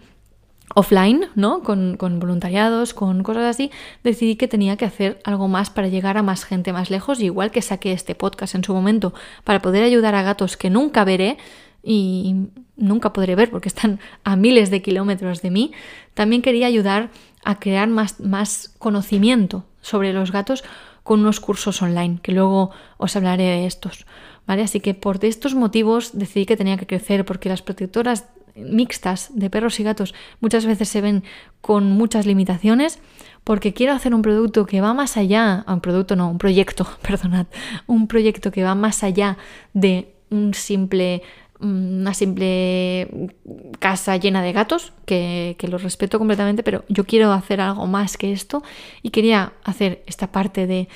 offline, 0.75 1.27
¿no? 1.35 1.63
Con, 1.63 1.95
con, 1.95 2.19
voluntariados, 2.19 2.93
con 2.93 3.23
cosas 3.23 3.45
así, 3.45 3.71
decidí 4.03 4.35
que 4.35 4.49
tenía 4.49 4.75
que 4.75 4.83
hacer 4.83 5.19
algo 5.23 5.47
más 5.47 5.69
para 5.69 5.87
llegar 5.87 6.17
a 6.17 6.23
más 6.23 6.43
gente 6.43 6.73
más 6.73 6.89
lejos, 6.89 7.21
y 7.21 7.25
igual 7.25 7.51
que 7.51 7.61
saqué 7.61 7.93
este 7.93 8.15
podcast 8.15 8.53
en 8.53 8.65
su 8.65 8.73
momento 8.73 9.13
para 9.45 9.61
poder 9.61 9.83
ayudar 9.83 10.13
a 10.13 10.23
gatos 10.23 10.57
que 10.57 10.69
nunca 10.69 11.05
veré, 11.05 11.37
y 11.83 12.47
nunca 12.75 13.13
podré 13.13 13.35
ver 13.35 13.49
porque 13.49 13.69
están 13.69 13.99
a 14.23 14.35
miles 14.35 14.69
de 14.69 14.81
kilómetros 14.81 15.41
de 15.41 15.51
mí, 15.51 15.71
también 16.13 16.41
quería 16.41 16.67
ayudar 16.67 17.09
a 17.43 17.59
crear 17.59 17.87
más, 17.87 18.19
más 18.19 18.73
conocimiento 18.77 19.65
sobre 19.81 20.13
los 20.13 20.31
gatos 20.31 20.63
con 21.03 21.21
unos 21.21 21.39
cursos 21.39 21.81
online, 21.81 22.19
que 22.21 22.33
luego 22.33 22.71
os 22.97 23.15
hablaré 23.15 23.43
de 23.43 23.65
estos. 23.65 24.05
¿vale? 24.45 24.63
Así 24.63 24.79
que 24.79 24.93
por 24.93 25.23
estos 25.23 25.55
motivos 25.55 26.11
decidí 26.13 26.45
que 26.45 26.57
tenía 26.57 26.77
que 26.77 26.87
crecer, 26.87 27.23
porque 27.25 27.49
las 27.49 27.61
protectoras 27.61 28.25
mixtas 28.55 29.29
de 29.33 29.49
perros 29.49 29.79
y 29.79 29.83
gatos 29.83 30.15
muchas 30.41 30.65
veces 30.65 30.89
se 30.89 31.01
ven 31.01 31.23
con 31.61 31.91
muchas 31.91 32.25
limitaciones, 32.25 32.99
porque 33.43 33.73
quiero 33.73 33.93
hacer 33.93 34.13
un 34.13 34.21
producto 34.21 34.65
que 34.65 34.81
va 34.81 34.93
más 34.93 35.15
allá, 35.15 35.63
un 35.67 35.79
producto 35.79 36.15
no, 36.15 36.29
un 36.29 36.37
proyecto, 36.37 36.87
perdonad, 37.01 37.47
un 37.85 38.07
proyecto 38.07 38.51
que 38.51 38.63
va 38.63 38.75
más 38.75 39.03
allá 39.03 39.37
de 39.73 40.13
un 40.29 40.53
simple 40.53 41.21
una 41.59 42.13
simple 42.13 43.31
casa 43.79 44.17
llena 44.17 44.41
de 44.41 44.53
gatos, 44.53 44.93
que, 45.05 45.55
que 45.57 45.67
los 45.67 45.83
respeto 45.83 46.19
completamente, 46.19 46.63
pero 46.63 46.83
yo 46.87 47.05
quiero 47.05 47.31
hacer 47.31 47.61
algo 47.61 47.87
más 47.87 48.17
que 48.17 48.31
esto 48.31 48.63
y 49.01 49.09
quería 49.09 49.53
hacer 49.63 50.03
esta 50.05 50.31
parte 50.31 50.67
de, 50.67 50.87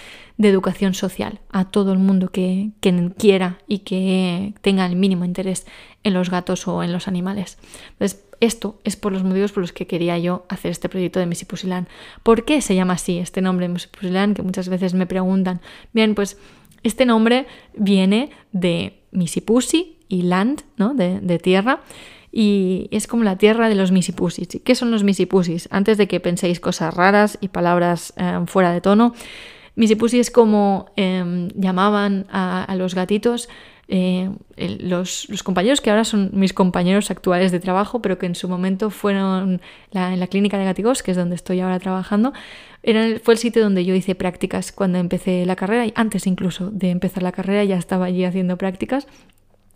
de 0.41 0.49
educación 0.49 0.95
social 0.95 1.39
a 1.51 1.65
todo 1.65 1.93
el 1.93 1.99
mundo 1.99 2.29
que, 2.29 2.71
quiera 3.17 3.59
y 3.67 3.79
que 3.79 4.53
tenga 4.61 4.85
el 4.87 4.95
mínimo 4.95 5.23
interés 5.23 5.67
en 6.03 6.15
los 6.15 6.31
gatos 6.31 6.67
o 6.67 6.81
en 6.81 6.91
los 6.91 7.07
animales. 7.07 7.59
Entonces, 7.91 8.23
esto 8.39 8.79
es 8.83 8.95
por 8.95 9.11
los 9.11 9.23
motivos 9.23 9.51
por 9.51 9.61
los 9.61 9.71
que 9.71 9.85
quería 9.85 10.17
yo 10.17 10.45
hacer 10.49 10.71
este 10.71 10.89
proyecto 10.89 11.19
de 11.19 11.27
Missy 11.27 11.45
Pusilán. 11.45 11.87
¿Por 12.23 12.43
qué 12.43 12.61
se 12.61 12.73
llama 12.73 12.93
así 12.93 13.19
este 13.19 13.41
nombre 13.41 13.69
Missy 13.69 13.87
Pusilán? 13.89 14.33
Que 14.33 14.41
muchas 14.41 14.67
veces 14.67 14.95
me 14.95 15.05
preguntan. 15.05 15.61
Bien, 15.93 16.15
pues 16.15 16.37
este 16.81 17.05
nombre 17.05 17.45
viene 17.75 18.31
de 18.51 19.03
Missy 19.11 19.41
Pussy, 19.41 19.99
y 20.11 20.23
land, 20.23 20.63
¿no? 20.75 20.93
de, 20.93 21.39
tierra. 21.39 21.79
Y 22.31 22.89
es 22.91 23.07
como 23.07 23.23
la 23.23 23.37
tierra 23.37 23.69
de 23.69 23.75
los 23.75 23.91
misipusis. 23.91 24.47
¿Qué 24.63 24.75
son 24.75 24.91
los 24.91 25.03
misipusis? 25.03 25.67
Antes 25.71 25.97
de 25.97 26.07
que 26.07 26.19
penséis 26.19 26.59
cosas 26.59 26.93
raras 26.93 27.37
y 27.41 27.47
palabras 27.47 28.13
eh, 28.17 28.39
fuera 28.45 28.73
de 28.73 28.81
tono, 28.81 29.13
misipusi 29.75 30.19
es 30.19 30.29
como 30.29 30.91
em, 30.97 31.47
llamaban 31.55 32.25
a, 32.29 32.73
los 32.77 32.93
gatitos 32.93 33.47
eh, 33.87 34.29
los, 34.79 35.27
compañeros 35.43 35.81
que 35.81 35.89
ahora 35.89 36.05
son 36.05 36.29
mis 36.33 36.53
compañeros 36.53 37.11
actuales 37.11 37.51
de 37.51 37.59
trabajo, 37.59 38.01
pero 38.01 38.17
que 38.17 38.25
en 38.25 38.35
su 38.35 38.47
momento 38.47 38.89
fueron 38.89 39.61
en 39.91 40.19
la 40.19 40.27
clínica 40.27 40.57
de 40.57 40.63
gatigos, 40.63 41.03
que 41.03 41.11
es 41.11 41.17
donde 41.17 41.35
estoy 41.35 41.59
ahora 41.59 41.79
trabajando, 41.79 42.31
era, 42.83 43.19
fue 43.21 43.33
el 43.33 43.37
sitio 43.37 43.61
donde 43.61 43.83
yo 43.83 43.93
hice 43.93 44.15
prácticas 44.15 44.71
cuando 44.71 44.97
empecé 44.97 45.45
la 45.45 45.57
carrera, 45.57 45.85
y 45.85 45.93
antes 45.95 46.25
incluso 46.25 46.71
de 46.71 46.89
empezar 46.89 47.21
la 47.21 47.33
carrera 47.33 47.65
ya 47.65 47.77
estaba 47.77 48.05
allí 48.05 48.23
haciendo 48.23 48.57
prácticas. 48.57 49.07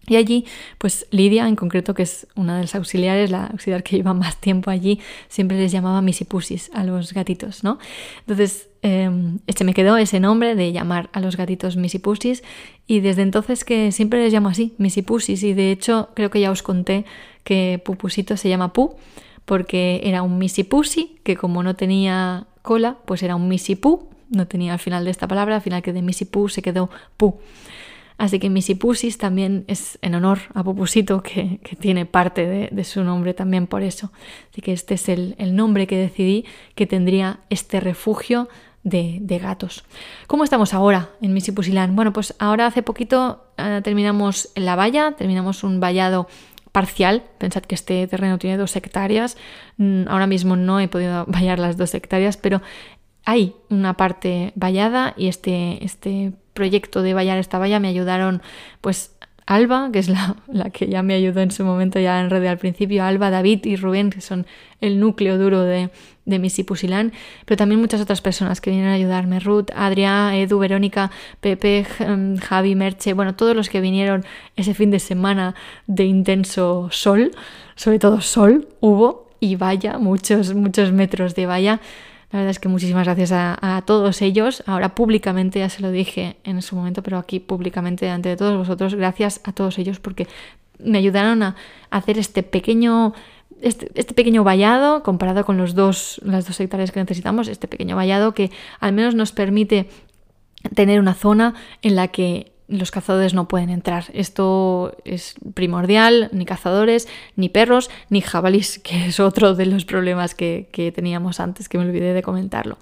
Y 0.07 0.17
allí, 0.17 0.45
pues 0.77 1.07
Lidia 1.11 1.47
en 1.47 1.55
concreto, 1.55 1.93
que 1.93 2.03
es 2.03 2.27
una 2.35 2.55
de 2.57 2.61
las 2.61 2.75
auxiliares, 2.75 3.31
la 3.31 3.47
auxiliar 3.47 3.83
que 3.83 3.95
lleva 3.97 4.13
más 4.13 4.37
tiempo 4.37 4.69
allí, 4.69 4.99
siempre 5.29 5.57
les 5.57 5.71
llamaba 5.71 6.01
misipusis 6.01 6.69
a 6.73 6.83
los 6.83 7.13
gatitos, 7.13 7.63
¿no? 7.63 7.79
Entonces, 8.19 8.69
eh, 8.83 9.09
me 9.09 9.73
quedó 9.73 9.97
ese 9.97 10.19
nombre 10.19 10.53
de 10.53 10.71
llamar 10.71 11.09
a 11.11 11.19
los 11.19 11.37
gatitos 11.37 11.75
misipusis 11.75 12.43
y 12.85 12.99
desde 12.99 13.23
entonces 13.23 13.63
que 13.63 13.91
siempre 13.91 14.23
les 14.23 14.31
llamo 14.31 14.49
así, 14.49 14.75
misipusis. 14.77 15.41
Y 15.41 15.53
de 15.53 15.71
hecho, 15.71 16.09
creo 16.13 16.29
que 16.29 16.39
ya 16.39 16.51
os 16.51 16.61
conté 16.61 17.05
que 17.43 17.81
Pupusito 17.83 18.37
se 18.37 18.49
llama 18.49 18.73
Pu 18.73 18.95
porque 19.45 20.01
era 20.03 20.21
un 20.21 20.37
misipusi 20.37 21.17
que 21.23 21.35
como 21.35 21.63
no 21.63 21.75
tenía 21.75 22.47
cola, 22.61 22.97
pues 23.05 23.23
era 23.23 23.35
un 23.35 23.47
misipú, 23.47 24.09
no 24.29 24.47
tenía 24.47 24.73
al 24.73 24.79
final 24.79 25.05
de 25.05 25.11
esta 25.11 25.27
palabra, 25.27 25.55
al 25.55 25.61
final 25.61 25.81
que 25.81 25.93
de 25.93 26.01
misipú 26.01 26.49
se 26.49 26.61
quedó 26.61 26.89
Pu. 27.17 27.39
Así 28.17 28.39
que 28.39 28.49
Misipusis 28.49 29.17
también 29.17 29.65
es 29.67 29.99
en 30.01 30.15
honor 30.15 30.39
a 30.53 30.63
Pupusito, 30.63 31.21
que, 31.21 31.59
tiene 31.79 32.05
parte 32.05 32.69
de, 32.71 32.83
su 32.83 33.03
nombre 33.03 33.33
también 33.33 33.67
por 33.67 33.83
eso. 33.83 34.11
Así 34.51 34.61
que 34.61 34.71
este 34.71 34.93
es 34.93 35.09
el, 35.09 35.35
nombre 35.55 35.87
que 35.87 35.97
decidí 35.97 36.45
que 36.75 36.87
tendría 36.87 37.39
este 37.49 37.79
refugio 37.79 38.47
de, 38.83 39.19
gatos. 39.41 39.83
¿Cómo 40.27 40.43
estamos 40.43 40.73
ahora 40.73 41.09
en 41.21 41.33
Misipusilán? 41.33 41.95
Bueno, 41.95 42.13
pues 42.13 42.35
ahora 42.39 42.67
hace 42.67 42.83
poquito 42.83 43.45
eh, 43.57 43.81
terminamos 43.83 44.49
la 44.55 44.75
valla, 44.75 45.13
terminamos 45.17 45.63
un 45.63 45.79
vallado 45.79 46.27
parcial. 46.71 47.23
Pensad 47.37 47.63
que 47.63 47.75
este 47.75 48.05
terreno 48.07 48.37
tiene 48.37 48.57
dos 48.57 48.75
hectáreas. 48.75 49.37
Mm, 49.77 50.07
ahora 50.07 50.27
mismo 50.27 50.55
no 50.55 50.79
he 50.79 50.87
podido 50.87 51.25
vallar 51.27 51.59
las 51.59 51.77
dos 51.77 51.93
hectáreas, 51.93 52.37
pero 52.37 52.61
hay 53.25 53.55
una 53.69 53.95
parte 53.95 54.53
vallada 54.55 55.13
y 55.17 55.27
este, 55.27 55.83
este 55.83 56.33
proyecto 56.53 57.01
de 57.01 57.13
vallar 57.13 57.37
esta 57.37 57.59
valla 57.59 57.79
me 57.79 57.89
ayudaron 57.89 58.41
pues 58.81 59.15
Alba, 59.47 59.89
que 59.91 59.99
es 59.99 60.09
la, 60.09 60.37
la, 60.47 60.69
que 60.71 60.87
ya 60.87 61.03
me 61.03 61.13
ayudó 61.13 61.41
en 61.41 61.51
su 61.51 61.63
momento 61.63 61.99
ya 61.99 62.19
en 62.19 62.29
red 62.29 62.45
al 62.45 62.57
principio, 62.57 63.03
Alba, 63.03 63.29
David 63.29 63.65
y 63.65 63.75
Rubén, 63.75 64.09
que 64.09 64.21
son 64.21 64.47
el 64.81 64.99
núcleo 64.99 65.37
duro 65.37 65.61
de, 65.61 65.91
de 66.25 66.39
Missy 66.39 66.63
Pusilán, 66.63 67.13
pero 67.45 67.57
también 67.57 67.79
muchas 67.79 68.01
otras 68.01 68.21
personas 68.21 68.59
que 68.59 68.71
vinieron 68.71 68.91
a 68.91 68.95
ayudarme, 68.95 69.39
Ruth, 69.39 69.67
Adrián, 69.75 70.33
Edu, 70.33 70.57
Verónica, 70.57 71.11
Pepe, 71.41 71.85
em, 71.99 72.37
Javi, 72.37 72.75
Merche, 72.75 73.13
bueno, 73.13 73.35
todos 73.35 73.55
los 73.55 73.69
que 73.69 73.81
vinieron 73.81 74.25
ese 74.55 74.73
fin 74.73 74.89
de 74.89 74.99
semana 74.99 75.53
de 75.85 76.05
intenso 76.05 76.89
sol, 76.91 77.31
sobre 77.75 77.99
todo 77.99 78.21
sol, 78.21 78.67
hubo 78.79 79.29
y 79.39 79.57
vaya, 79.57 79.99
muchos, 79.99 80.55
muchos 80.55 80.91
metros 80.91 81.35
de 81.35 81.45
valla 81.45 81.81
la 82.31 82.39
verdad 82.39 82.51
es 82.51 82.59
que 82.59 82.69
muchísimas 82.69 83.05
gracias 83.05 83.31
a, 83.31 83.83
todos 83.85 84.21
ellos. 84.21 84.63
Ahora 84.65 84.95
públicamente, 84.95 85.59
ya 85.59 85.69
se 85.69 85.81
lo 85.81 85.91
dije 85.91 86.37
en 86.43 86.61
su 86.61 86.75
momento, 86.75 87.03
pero 87.03 87.17
aquí 87.17 87.39
públicamente 87.39 88.05
delante 88.05 88.29
de 88.29 88.35
todos 88.35 88.57
vosotros, 88.57 88.95
gracias 88.95 89.41
a 89.43 89.53
todos 89.53 89.77
ellos 89.77 89.99
porque 89.99 90.27
me 90.79 90.97
ayudaron 90.97 91.43
a 91.43 91.55
hacer 91.91 92.17
este 92.17 92.43
pequeño 92.43 93.13
este, 93.61 93.89
este, 93.95 94.13
pequeño 94.13 94.43
vallado 94.43 95.01
comparado 95.01 95.45
con 95.45 95.57
los 95.57 95.75
dos, 95.75 96.19
las 96.23 96.45
dos 96.45 96.59
hectáreas 96.59 96.91
que 96.91 96.99
necesitamos, 96.99 97.47
este 97.47 97.67
pequeño 97.67 97.95
vallado 97.95 98.33
que 98.33 98.51
al 98.79 98.91
menos 98.91 99.15
nos 99.15 99.31
permite 99.31 99.87
tener 100.73 100.99
una 100.99 101.13
zona 101.13 101.53
en 101.81 101.95
la 101.95 102.09
que 102.09 102.51
los 102.67 102.91
cazadores 102.91 103.33
no 103.33 103.47
pueden 103.47 103.69
entrar. 103.69 104.05
Esto 104.13 104.95
es 105.05 105.35
primordial, 105.53 106.29
ni 106.31 106.45
cazadores, 106.45 107.07
ni 107.35 107.49
perros, 107.49 107.89
ni 108.09 108.21
jabalís, 108.21 108.79
que 108.83 109.07
es 109.07 109.19
otro 109.19 109.55
de 109.55 109.65
los 109.65 109.85
problemas 109.85 110.35
que, 110.35 110.91
teníamos 110.95 111.39
antes, 111.39 111.69
que 111.69 111.77
me 111.77 111.85
olvidé 111.85 112.13
de 112.13 112.23
comentarlo. 112.23 112.77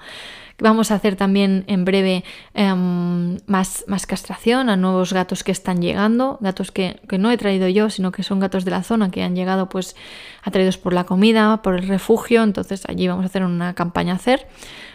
Vamos 0.59 0.91
a 0.91 0.95
hacer 0.95 1.15
también 1.15 1.63
en 1.67 1.83
breve 1.83 2.23
em, 2.53 3.37
más, 3.47 3.85
más, 3.87 4.05
castración 4.05 4.69
a 4.69 4.75
nuevos 4.75 5.11
gatos 5.11 5.43
que 5.43 5.51
están 5.51 5.81
llegando, 5.81 6.37
gatos 6.41 6.71
que, 6.71 6.99
no 7.17 7.31
he 7.31 7.37
traído 7.37 7.67
yo, 7.67 7.89
sino 7.89 8.11
que 8.11 8.21
son 8.21 8.39
gatos 8.39 8.63
de 8.63 8.71
la 8.71 8.83
zona 8.83 9.09
que 9.09 9.23
han 9.23 9.35
llegado 9.35 9.67
pues 9.67 9.95
atraídos 10.43 10.77
por 10.77 10.93
la 10.93 11.05
comida, 11.05 11.61
por 11.63 11.75
el 11.75 11.87
refugio, 11.87 12.43
entonces 12.43 12.83
allí 12.87 13.07
vamos 13.07 13.23
a 13.23 13.27
hacer 13.27 13.43
una 13.43 13.73
campaña 13.73 14.13
a 14.13 14.17
hacer. 14.17 14.47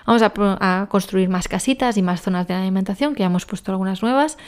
Vamos 0.06 0.22
a, 0.22 0.86
construir 0.88 1.28
más 1.28 1.48
casitas 1.48 1.98
y 1.98 2.02
más 2.02 2.22
zonas 2.22 2.48
de 2.48 2.54
alimentación, 2.54 3.14
que 3.14 3.20
ya 3.20 3.26
hemos 3.26 3.44
puesto 3.44 3.72
algunas 3.72 4.00
nuevas. 4.00 4.38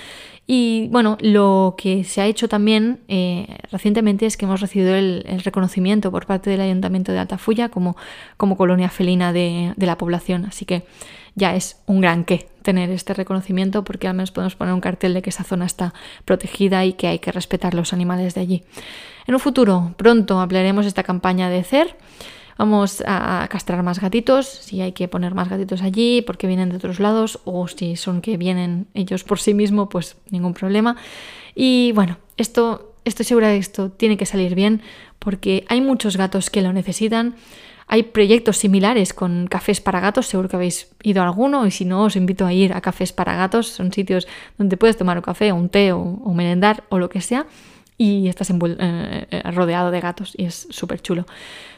Y 0.53 0.89
bueno, 0.89 1.17
lo 1.21 1.77
que 1.79 2.03
se 2.03 2.21
ha 2.21 2.27
hecho 2.27 2.49
también 2.49 2.99
eh, 3.07 3.47
recientemente 3.71 4.27
es 4.27 4.37
que 4.37 4.47
hemos 4.47 4.61
recibido 4.61 4.97
el, 4.97 5.23
reconocimiento 5.45 6.11
por 6.11 6.27
parte 6.27 6.51
del 6.51 6.61
Ayuntamiento 6.61 7.13
de 7.13 7.21
Altafulla 7.21 7.69
como, 7.69 7.97
como 8.37 8.57
colonia 8.57 8.89
felina 8.89 9.33
de, 9.33 9.75
de 9.77 9.87
la 9.87 9.97
población. 9.97 10.47
Así 10.47 10.65
que 10.65 10.83
ya 11.37 11.55
es 11.55 11.81
un 11.87 12.01
gran 12.01 12.25
qué 12.25 12.49
tener 12.63 12.91
este 12.91 13.15
reconocimiento 13.15 13.85
porque 13.85 14.09
al 14.09 14.15
menos 14.15 14.33
podemos 14.33 14.57
poner 14.57 14.75
un 14.75 14.81
cartel 14.81 15.15
de 15.15 15.23
que 15.23 15.31
esa 15.31 15.45
zona 15.45 15.67
está 15.67 15.95
protegida 16.25 16.85
y 16.85 16.95
que 16.95 17.07
hay 17.07 17.21
que 17.21 17.31
respetar 17.31 17.73
los 17.73 17.93
animales 17.93 18.35
de 18.35 18.41
allí. 18.41 18.65
En 19.29 19.35
un 19.35 19.41
futuro 19.41 19.95
pronto 19.99 20.41
ampliaremos 20.41 20.85
esta 20.85 21.05
campaña 21.05 21.49
de 21.49 21.63
CER 21.63 21.97
Vamos 22.61 23.03
a 23.07 23.49
castrar 23.49 23.83
más 23.83 24.03
gatitos, 24.03 24.47
si 24.47 24.83
hay 24.83 24.93
que 24.93 25.09
poner 25.09 25.35
más 25.35 25.49
gatitos 25.49 25.81
allí 25.81 26.21
porque 26.21 26.47
vienen 26.47 26.69
de 26.69 26.77
otros 26.77 27.01
lados 27.01 27.39
o 27.47 27.67
si 27.69 27.97
son 27.97 28.21
que 28.21 28.37
vienen 28.37 28.87
ellos 28.93 29.25
por 29.25 29.39
sí 29.39 29.55
mismos, 29.55 29.89
pues 29.91 30.19
ningún 30.29 30.53
problema. 30.53 30.95
Y 31.55 31.93
bueno, 31.93 32.19
esto 32.37 32.93
estoy 33.07 33.25
segura 33.25 33.49
de 33.49 33.55
que 33.55 33.61
esto 33.61 33.91
tiene 33.91 34.19
que 34.19 34.27
salir 34.27 34.55
bien 34.55 34.83
porque 35.19 35.65
hay 35.71 35.81
muchos 35.81 36.19
gatos 36.19 36.51
que 36.51 36.61
lo 36.61 36.75
necesitan. 36.75 37.35
Hay 37.87 38.03
proyectos 38.03 38.59
similares 38.59 39.15
con 39.15 39.47
cafés 39.47 39.81
para 39.81 40.01
gatos, 40.01 40.27
seguro 40.27 40.51
que 40.51 40.57
habéis 40.57 40.93
ido 41.03 41.23
a 41.23 41.25
alguno 41.25 41.67
y 41.67 41.71
si 41.71 41.87
no 41.87 42.03
os 42.03 42.15
invito 42.15 42.45
a 42.45 42.53
ir 42.53 42.75
a 42.75 42.83
cafés 42.83 43.15
para 43.15 43.37
gatos, 43.37 43.69
son 43.69 43.91
sitios 43.91 44.29
donde 44.59 44.77
puedes 44.77 44.99
tomar 44.99 45.17
un 45.17 45.23
café 45.23 45.51
o 45.51 45.57
un 45.57 45.71
té 45.71 45.95
o, 45.95 46.05
merendar 46.35 46.85
o 46.91 46.99
lo 46.99 47.09
que 47.09 47.23
sea 47.23 47.47
y 48.01 48.29
estás 48.29 48.49
eh, 48.49 48.55
eh, 48.59 49.43
rodeado 49.51 49.91
de 49.91 50.01
gatos 50.01 50.33
y 50.35 50.47
es 50.47 50.67
súper 50.71 51.03
chulo. 51.03 51.27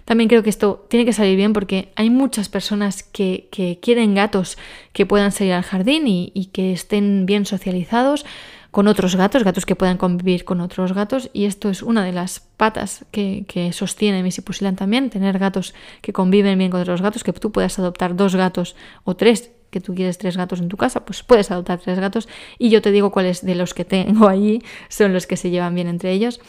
También 0.04 0.28
creo 0.28 0.44
que 0.44 0.50
esto 0.50 0.86
tiene 0.88 1.04
que 1.04 1.12
salir 1.12 1.36
bien 1.36 1.52
porque 1.52 1.90
hay 1.96 2.10
muchas 2.10 2.48
personas 2.48 3.02
que, 3.02 3.48
quieren 3.82 4.14
gatos 4.14 4.56
que 4.92 5.04
puedan 5.04 5.32
salir 5.32 5.54
al 5.54 5.64
jardín 5.64 6.04
y, 6.06 6.50
que 6.52 6.72
estén 6.72 7.26
bien 7.26 7.44
socializados 7.44 8.24
con 8.70 8.86
otros 8.86 9.16
gatos, 9.16 9.42
gatos 9.42 9.66
que 9.66 9.74
puedan 9.74 9.96
convivir 9.96 10.44
con 10.44 10.60
otros 10.60 10.92
gatos, 10.92 11.28
y 11.32 11.44
esto 11.44 11.68
es 11.68 11.82
una 11.82 12.04
de 12.04 12.12
las 12.12 12.38
patas 12.56 13.04
que, 13.10 13.44
que 13.48 13.72
sostiene 13.72 14.22
Misipusilan 14.22 14.76
también, 14.76 15.10
tener 15.10 15.40
gatos 15.40 15.74
que 16.02 16.12
conviven 16.12 16.56
bien 16.56 16.70
con 16.70 16.80
otros 16.80 17.02
gatos, 17.02 17.24
que 17.24 17.32
tú 17.32 17.50
puedas 17.50 17.80
adoptar 17.80 18.14
dos 18.14 18.36
gatos 18.36 18.76
o 19.02 19.16
tres 19.16 19.50
que 19.72 19.80
tú 19.80 19.96
quieres 19.96 20.18
tres 20.18 20.36
gatos 20.36 20.60
en 20.60 20.68
tu 20.68 20.76
casa, 20.76 21.04
pues 21.04 21.24
puedes 21.24 21.50
adoptar 21.50 21.80
tres 21.80 21.98
gatos 21.98 22.28
y 22.58 22.70
yo 22.70 22.80
te 22.80 22.92
digo 22.92 23.10
cuáles 23.10 23.44
de 23.44 23.56
los 23.56 23.74
que 23.74 23.84
tengo 23.84 24.28
allí 24.28 24.62
son 24.88 25.12
los 25.12 25.26
que 25.26 25.36
se 25.36 25.50
llevan 25.50 25.74
bien 25.74 25.88
entre 25.88 26.12
ellos. 26.12 26.40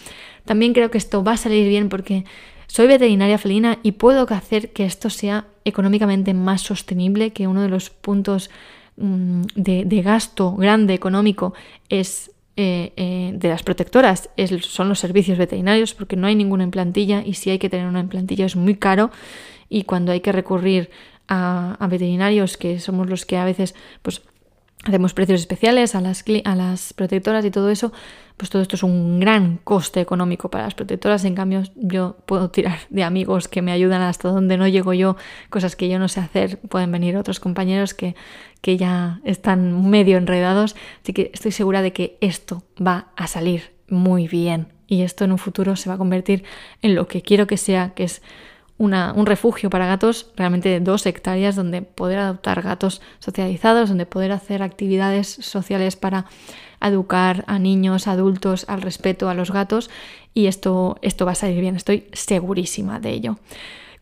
También 0.46 0.74
creo 0.74 0.92
que 0.92 1.00
esto 1.00 1.24
va 1.24 1.32
a 1.32 1.38
salir 1.38 1.68
bien 1.68 1.90
porque 1.90 2.26
soy 2.68 2.86
veterinaria 2.86 3.40
felina 3.40 3.80
y 3.82 3.94
puedo 3.94 4.28
hacer 4.30 4.72
que 4.74 4.86
esto 4.86 5.10
sea 5.10 5.48
económicamente 5.66 6.36
más 6.36 6.62
sostenible, 6.62 7.32
que 7.32 7.48
uno 7.48 7.62
de 7.64 7.70
los 7.70 7.90
puntos 7.90 8.52
Mm, 8.96 9.42
de, 9.56 10.02
gasto 10.04 10.56
grande 10.56 10.94
económico 10.94 11.56
es 11.90 12.30
eh, 12.56 12.94
eh, 12.96 13.32
de 13.34 13.50
las 13.50 13.64
protectoras 13.64 14.30
son 14.62 14.88
los 14.88 15.00
servicios 15.00 15.40
veterinarios 15.40 15.96
porque 15.96 16.16
no 16.16 16.28
hay 16.28 16.36
ninguna 16.36 16.64
en 16.64 16.70
plantilla 16.70 17.24
y 17.26 17.34
si 17.34 17.50
hay 17.50 17.58
que 17.58 17.70
tener 17.70 17.88
una 17.88 18.02
en 18.02 18.10
plantilla 18.10 18.46
es 18.46 18.56
muy 18.56 18.76
caro 18.76 19.10
y 19.68 19.86
cuando 19.86 20.12
hay 20.12 20.20
que 20.20 20.32
recurrir 20.32 20.92
a, 21.28 21.88
veterinarios 21.90 22.58
que 22.58 22.80
somos 22.80 23.10
los 23.10 23.26
que 23.26 23.38
a 23.38 23.46
veces 23.46 23.76
pues 24.02 24.22
hacemos 24.84 25.14
precios 25.14 25.40
especiales 25.40 25.96
a 25.96 26.02
las, 26.02 26.24
a 26.44 26.56
las 26.56 26.94
protectoras 26.94 27.46
y 27.46 27.52
todo 27.52 27.70
eso, 27.70 27.94
pues 28.36 28.50
todo 28.50 28.62
esto 28.62 28.76
es 28.76 28.84
un 28.84 29.20
gran 29.20 29.58
coste 29.64 30.02
económico 30.02 30.50
para 30.50 30.66
las 30.66 30.76
protectoras. 30.76 31.24
En 31.24 31.36
cambio, 31.36 31.64
yo 31.76 32.18
puedo 32.26 32.50
tirar 32.50 32.80
de 32.90 33.04
amigos 33.04 33.48
que 33.48 33.62
me 33.62 33.72
ayudan 33.72 34.02
hasta 34.02 34.30
donde 34.30 34.58
no 34.58 34.68
llego 34.68 34.94
yo, 34.94 35.16
cosas 35.50 35.76
que 35.76 35.88
yo 35.88 36.00
no 36.00 36.10
sé 36.10 36.20
hacer. 36.20 36.60
Pueden 36.60 36.92
venir 36.92 37.16
otros 37.16 37.40
compañeros 37.40 37.94
que, 37.94 38.16
que 38.62 38.76
ya 38.76 39.22
están 39.24 39.90
medio 39.90 40.18
enredados. 40.18 40.76
Así 41.02 41.14
que 41.14 41.32
estoy 41.34 41.52
segura 41.52 41.82
de 41.82 41.94
que 41.94 42.18
esto 42.20 42.64
va 42.86 43.12
a 43.16 43.28
salir 43.28 43.72
muy 43.88 44.28
bien. 44.28 44.68
Y 44.88 45.04
esto 45.04 45.24
en 45.24 45.32
un 45.32 45.38
futuro 45.38 45.76
se 45.76 45.90
va 45.90 45.96
a 45.96 45.98
convertir 45.98 46.44
en 46.82 46.96
lo 46.96 47.08
que 47.08 47.22
quiero 47.22 47.48
que 47.48 47.58
sea, 47.58 47.94
que 47.94 48.04
es 48.04 48.22
un 48.78 49.26
refugio 49.26 49.70
para 49.70 49.86
gatos 49.86 50.32
realmente 50.36 50.70
de 50.70 50.80
dos 50.80 51.06
hectáreas 51.06 51.56
donde 51.56 51.82
poder 51.82 52.20
adoptar 52.20 52.62
gatos 52.62 53.02
socializados, 53.20 53.90
donde 53.90 54.06
poder 54.06 54.32
hacer 54.32 54.62
actividades 54.62 55.28
sociales 55.28 55.96
para 55.96 56.26
educar 56.82 57.46
a 57.48 57.60
niños, 57.60 58.08
adultos 58.08 58.66
al 58.68 58.82
respeto 58.82 59.30
a 59.30 59.34
los 59.34 59.52
gatos 59.52 59.90
y 60.34 60.48
esto, 60.48 60.98
esto 61.02 61.26
va 61.26 61.32
a 61.32 61.36
salir 61.36 61.62
bien, 61.62 61.76
estoy 61.76 62.08
segurísima 62.12 63.00
de 63.00 63.12
ello. 63.12 63.38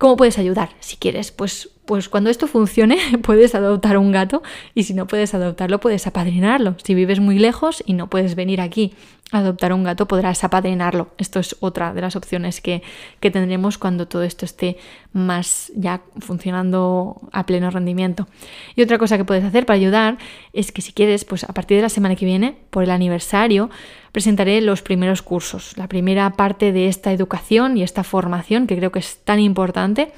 ¿Cómo 0.02 0.18
puedes 0.18 0.40
ayudar? 0.40 0.72
Si 0.80 0.98
quieres, 0.98 1.32
pues, 1.32 1.70
pues 1.86 2.10
cuando 2.10 2.32
esto 2.32 2.48
funcione 2.48 2.98
puedes 3.22 3.54
adoptar 3.54 4.00
un 4.00 4.12
gato 4.12 4.42
y 4.74 4.84
si 4.84 4.96
no 4.96 5.06
puedes 5.06 5.36
adoptarlo 5.36 5.80
puedes 5.80 6.08
apadrinarlo. 6.08 6.76
Si 6.84 6.96
vives 6.96 7.20
muy 7.20 7.38
lejos 7.38 7.84
y 7.86 7.94
no 7.94 8.10
puedes 8.10 8.34
venir 8.34 8.62
aquí 8.62 8.96
adoptar 9.32 9.74
un 9.74 9.84
gato 9.84 10.08
podrás 10.08 10.44
apadrinarlo. 10.44 11.10
Esto 11.18 11.40
es 11.40 11.56
otra 11.60 11.94
de 11.94 12.02
las 12.02 12.16
opciones 12.16 12.62
que, 12.62 12.84
que 13.20 13.32
tendremos 13.32 13.78
cuando 13.78 14.08
todo 14.08 14.24
esto 14.24 14.46
esté 14.46 14.78
más 15.14 15.72
ya 15.76 16.02
funcionando 16.20 17.22
a 17.32 17.46
pleno 17.46 17.72
rendimiento. 17.72 18.28
Y 18.76 18.82
otra 18.82 18.98
cosa 18.98 19.18
que 19.18 19.26
puedes 19.26 19.44
hacer 19.44 19.66
para 19.66 19.78
ayudar 19.78 20.18
es 20.54 20.72
que 20.72 20.82
si 20.82 20.94
quieres, 20.94 21.26
pues 21.26 21.44
a 21.44 21.54
partir 21.54 21.78
de 21.78 21.84
la 21.84 21.90
semana 21.90 22.16
que 22.16 22.26
viene, 22.26 22.56
por 22.70 22.84
el 22.84 22.92
aniversario, 22.92 23.70
presentaré 24.12 24.62
los 24.62 24.82
primeros 24.82 25.22
cursos, 25.22 25.78
la 25.78 25.88
primera 25.88 26.30
parte 26.32 26.72
de 26.72 26.88
esta 26.88 27.12
educación 27.12 27.78
y 27.78 27.84
esta 27.84 28.04
formación 28.04 28.68
que 28.68 28.78
creo 28.78 28.92
que 28.92 29.00
es 29.00 29.20
tan 29.24 29.40
importante. 29.40 30.12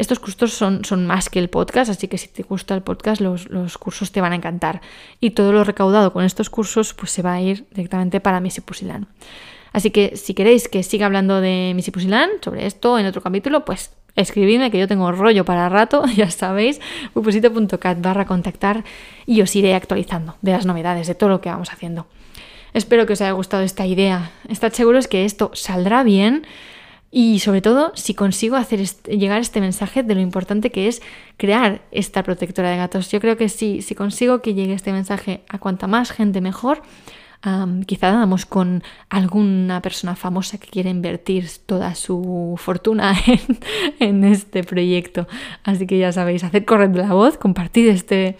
Estos 0.00 0.18
cursos 0.18 0.54
son, 0.54 0.82
son 0.86 1.06
más 1.06 1.28
que 1.28 1.38
el 1.38 1.50
podcast, 1.50 1.90
así 1.90 2.08
que 2.08 2.16
si 2.16 2.26
te 2.28 2.42
gusta 2.42 2.74
el 2.74 2.80
podcast, 2.80 3.20
los, 3.20 3.76
cursos 3.76 4.10
te 4.12 4.22
van 4.22 4.32
a 4.32 4.36
encantar. 4.36 4.80
Y 5.20 5.32
todo 5.32 5.52
lo 5.52 5.62
recaudado 5.62 6.14
con 6.14 6.24
estos 6.24 6.48
cursos 6.48 6.94
pues 6.94 7.10
se 7.10 7.20
va 7.20 7.34
a 7.34 7.40
ir 7.42 7.66
directamente 7.72 8.18
para 8.18 8.40
Misipusilán. 8.40 9.08
Así 9.74 9.90
que 9.90 10.16
si 10.16 10.32
queréis 10.32 10.68
que 10.68 10.82
siga 10.84 11.04
hablando 11.04 11.42
de 11.42 11.72
Misipusilán, 11.76 12.30
sobre 12.42 12.64
esto 12.64 12.98
en 12.98 13.04
otro 13.04 13.20
capítulo, 13.20 13.66
pues 13.66 13.92
escribidme 14.16 14.70
que 14.70 14.78
yo 14.78 14.88
tengo 14.88 15.12
rollo 15.12 15.44
para 15.44 15.68
rato, 15.68 16.06
ya 16.16 16.30
sabéis, 16.30 16.80
pupusito.cat 17.12 18.00
barra 18.00 18.24
contactar 18.24 18.84
y 19.26 19.42
os 19.42 19.54
iré 19.54 19.74
actualizando 19.74 20.36
de 20.40 20.52
las 20.52 20.64
novedades, 20.64 21.08
de 21.08 21.14
todo 21.14 21.28
lo 21.28 21.42
que 21.42 21.50
vamos 21.50 21.70
haciendo. 21.70 22.06
Espero 22.72 23.04
que 23.04 23.12
os 23.12 23.20
haya 23.20 23.32
gustado 23.32 23.64
esta 23.64 23.84
idea. 23.84 24.30
Estad 24.48 24.72
seguros 24.72 25.08
que 25.08 25.26
esto 25.26 25.50
saldrá 25.52 26.04
bien 26.04 26.46
y 27.10 27.40
sobre 27.40 27.60
todo 27.60 27.92
si 27.94 28.14
consigo 28.14 28.56
hacer 28.56 28.80
llegar 29.06 29.40
este 29.40 29.60
mensaje 29.60 30.02
de 30.02 30.14
lo 30.14 30.20
importante 30.20 30.70
que 30.70 30.86
es 30.88 31.02
crear 31.36 31.82
esta 31.90 32.22
protectora 32.22 32.70
de 32.70 32.76
gatos. 32.76 33.10
Yo 33.10 33.20
creo 33.20 33.36
que 33.36 33.48
si, 33.48 33.82
si 33.82 33.94
consigo 33.94 34.42
que 34.42 34.54
llegue 34.54 34.74
este 34.74 34.92
mensaje 34.92 35.42
a 35.48 35.58
cuanta 35.58 35.86
más 35.86 36.12
gente 36.12 36.40
mejor, 36.40 36.82
quizá 37.86 38.12
damos 38.12 38.44
con 38.44 38.82
alguna 39.08 39.80
persona 39.80 40.14
famosa 40.14 40.58
que 40.58 40.68
quiera 40.68 40.90
invertir 40.90 41.48
toda 41.64 41.94
su 41.94 42.54
fortuna 42.58 43.14
en, 43.98 44.24
este 44.24 44.62
proyecto. 44.62 45.26
Así 45.64 45.86
que 45.86 45.98
ya 45.98 46.12
sabéis, 46.12 46.44
hacer 46.44 46.64
correr 46.64 46.94
la 46.94 47.14
voz, 47.14 47.38
compartir 47.38 47.88
este, 47.88 48.36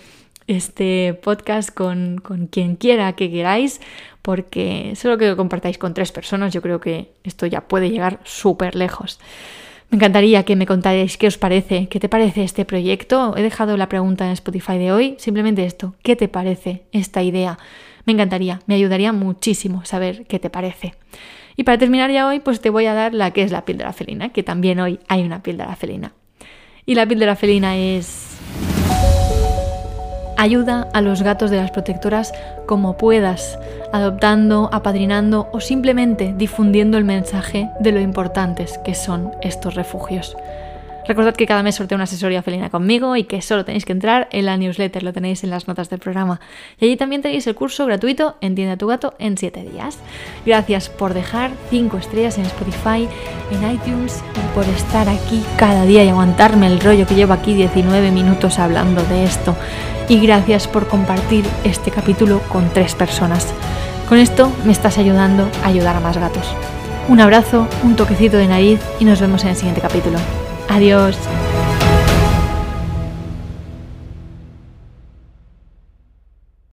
este 0.51 1.15
podcast 1.15 1.73
con, 1.73 2.19
con 2.19 2.47
quien 2.47 2.77
quiera 2.77 3.13
que 3.15 3.31
queráis 3.31 3.81
porque 4.23 4.93
solo 4.97 5.17
que 5.17 5.29
lo 5.29 5.37
compartáis 5.37 5.79
con 5.79 5.95
tres 5.95 6.13
personas, 6.13 6.53
yo 6.53 6.61
creo 6.61 6.81
que 6.81 7.13
esto 7.25 7.47
ya 7.47 7.63
puede 7.63 7.91
llegar 7.91 8.21
súper 8.25 8.75
lejos. 8.75 9.19
Me 9.91 9.97
encantaría 9.97 10.45
que 10.45 10.57
me 10.57 10.67
contarais 10.67 11.17
qué 11.17 11.27
os 11.27 11.39
parece, 11.39 11.89
qué 11.89 11.99
te 11.99 12.09
parece 12.09 12.45
este 12.45 12.65
proyecto. 12.65 13.35
He 13.37 13.43
dejado 13.43 13.77
la 13.77 13.89
pregunta 13.89 14.27
en 14.27 14.33
Spotify 14.33 14.79
de 14.79 14.93
hoy, 14.93 15.17
simplemente 15.19 15.65
esto, 15.65 15.95
¿qué 16.03 16.17
te 16.17 16.29
parece 16.29 16.85
esta 16.93 17.23
idea? 17.23 17.59
Me 18.05 18.13
encantaría, 18.13 18.61
me 18.67 18.75
ayudaría 18.75 19.13
muchísimo 19.13 19.85
saber 19.85 20.27
qué 20.27 20.39
te 20.39 20.51
parece. 20.51 20.95
Y 21.57 21.65
para 21.65 21.79
terminar 21.79 22.11
ya 22.11 22.27
hoy, 22.27 22.41
pues 22.41 22.61
te 22.61 22.71
voy 22.71 22.87
a 22.87 22.95
dar 22.95 23.15
la 23.15 23.33
que 23.33 23.43
es 23.43 23.51
la 23.51 23.65
píldora 23.65 23.93
felina, 23.93 24.31
que 24.31 24.43
también 24.43 24.81
hoy 24.81 25.01
hay 25.09 25.23
una 25.23 25.43
píldora 25.43 25.75
felina. 25.77 26.13
Y 26.87 26.95
la 26.95 27.07
píldora 27.07 27.37
felina 27.37 27.77
es 27.77 28.30
Ayuda 30.41 30.89
a 30.95 31.03
los 31.03 31.21
gatos 31.21 31.51
de 31.51 31.59
las 31.59 31.71
protectoras 31.71 32.33
como 32.65 32.97
puedas, 32.97 33.59
adoptando, 33.93 34.71
apadrinando 34.73 35.51
o 35.53 35.61
simplemente 35.61 36.33
difundiendo 36.35 36.97
el 36.97 37.05
mensaje 37.05 37.69
de 37.79 37.93
lo 37.93 38.01
importantes 38.01 38.79
que 38.79 38.95
son 38.95 39.33
estos 39.43 39.75
refugios. 39.75 40.39
Recordad 41.11 41.35
que 41.35 41.45
cada 41.45 41.65
mes 41.65 41.75
sorteo 41.75 41.97
una 41.97 42.05
asesoría 42.05 42.41
felina 42.41 42.71
conmigo 42.71 43.17
y 43.17 43.25
que 43.25 43.43
solo 43.43 43.65
tenéis 43.65 43.85
que 43.85 43.91
entrar 43.91 44.29
en 44.31 44.47
la 44.47 44.57
newsletter, 44.57 45.03
lo 45.03 45.13
tenéis 45.13 45.43
en 45.43 45.51
las 45.51 45.67
notas 45.67 45.91
del 45.91 45.99
programa. 45.99 46.39
Y 46.79 46.85
allí 46.85 46.97
también 46.97 47.21
tenéis 47.21 47.49
el 47.49 47.57
curso 47.57 47.85
gratuito 47.85 48.37
Entiende 48.41 48.75
a 48.75 48.77
tu 48.77 48.87
gato 48.87 49.15
en 49.19 49.37
7 49.37 49.61
días. 49.73 49.99
Gracias 50.47 50.89
por 50.89 51.13
dejar 51.13 51.51
5 51.71 51.97
estrellas 51.97 52.39
en 52.39 52.45
Spotify, 52.45 53.09
en 53.51 53.73
iTunes 53.73 54.23
y 54.37 54.55
por 54.55 54.65
estar 54.67 55.09
aquí 55.09 55.43
cada 55.57 55.85
día 55.85 56.05
y 56.05 56.11
aguantarme 56.11 56.69
el 56.69 56.79
rollo 56.79 57.09
que 57.09 57.17
llevo 57.17 57.33
aquí 57.33 57.55
19 57.55 58.13
minutos 58.13 58.61
hablando 58.61 59.03
de 59.03 59.25
esto 59.25 59.57
y 60.09 60.21
gracias 60.21 60.69
por 60.69 60.87
compartir 60.87 61.45
este 61.65 61.91
capítulo 61.91 62.41
con 62.51 62.73
tres 62.73 62.95
personas. 62.95 63.53
Con 64.09 64.19
esto 64.19 64.53
me 64.65 64.71
estás 64.71 64.97
ayudando 64.97 65.51
a 65.65 65.67
ayudar 65.67 65.97
a 65.97 66.01
más 66.01 66.19
gatos. 66.19 66.55
Un 67.09 67.19
abrazo, 67.19 67.67
un 67.83 67.97
toquecito 67.97 68.37
de 68.37 68.47
nariz 68.47 68.81
y 69.01 69.05
nos 69.05 69.21
vemos 69.21 69.43
en 69.43 69.49
el 69.49 69.57
siguiente 69.57 69.81
capítulo. 69.81 70.21
Adiós. 70.71 71.50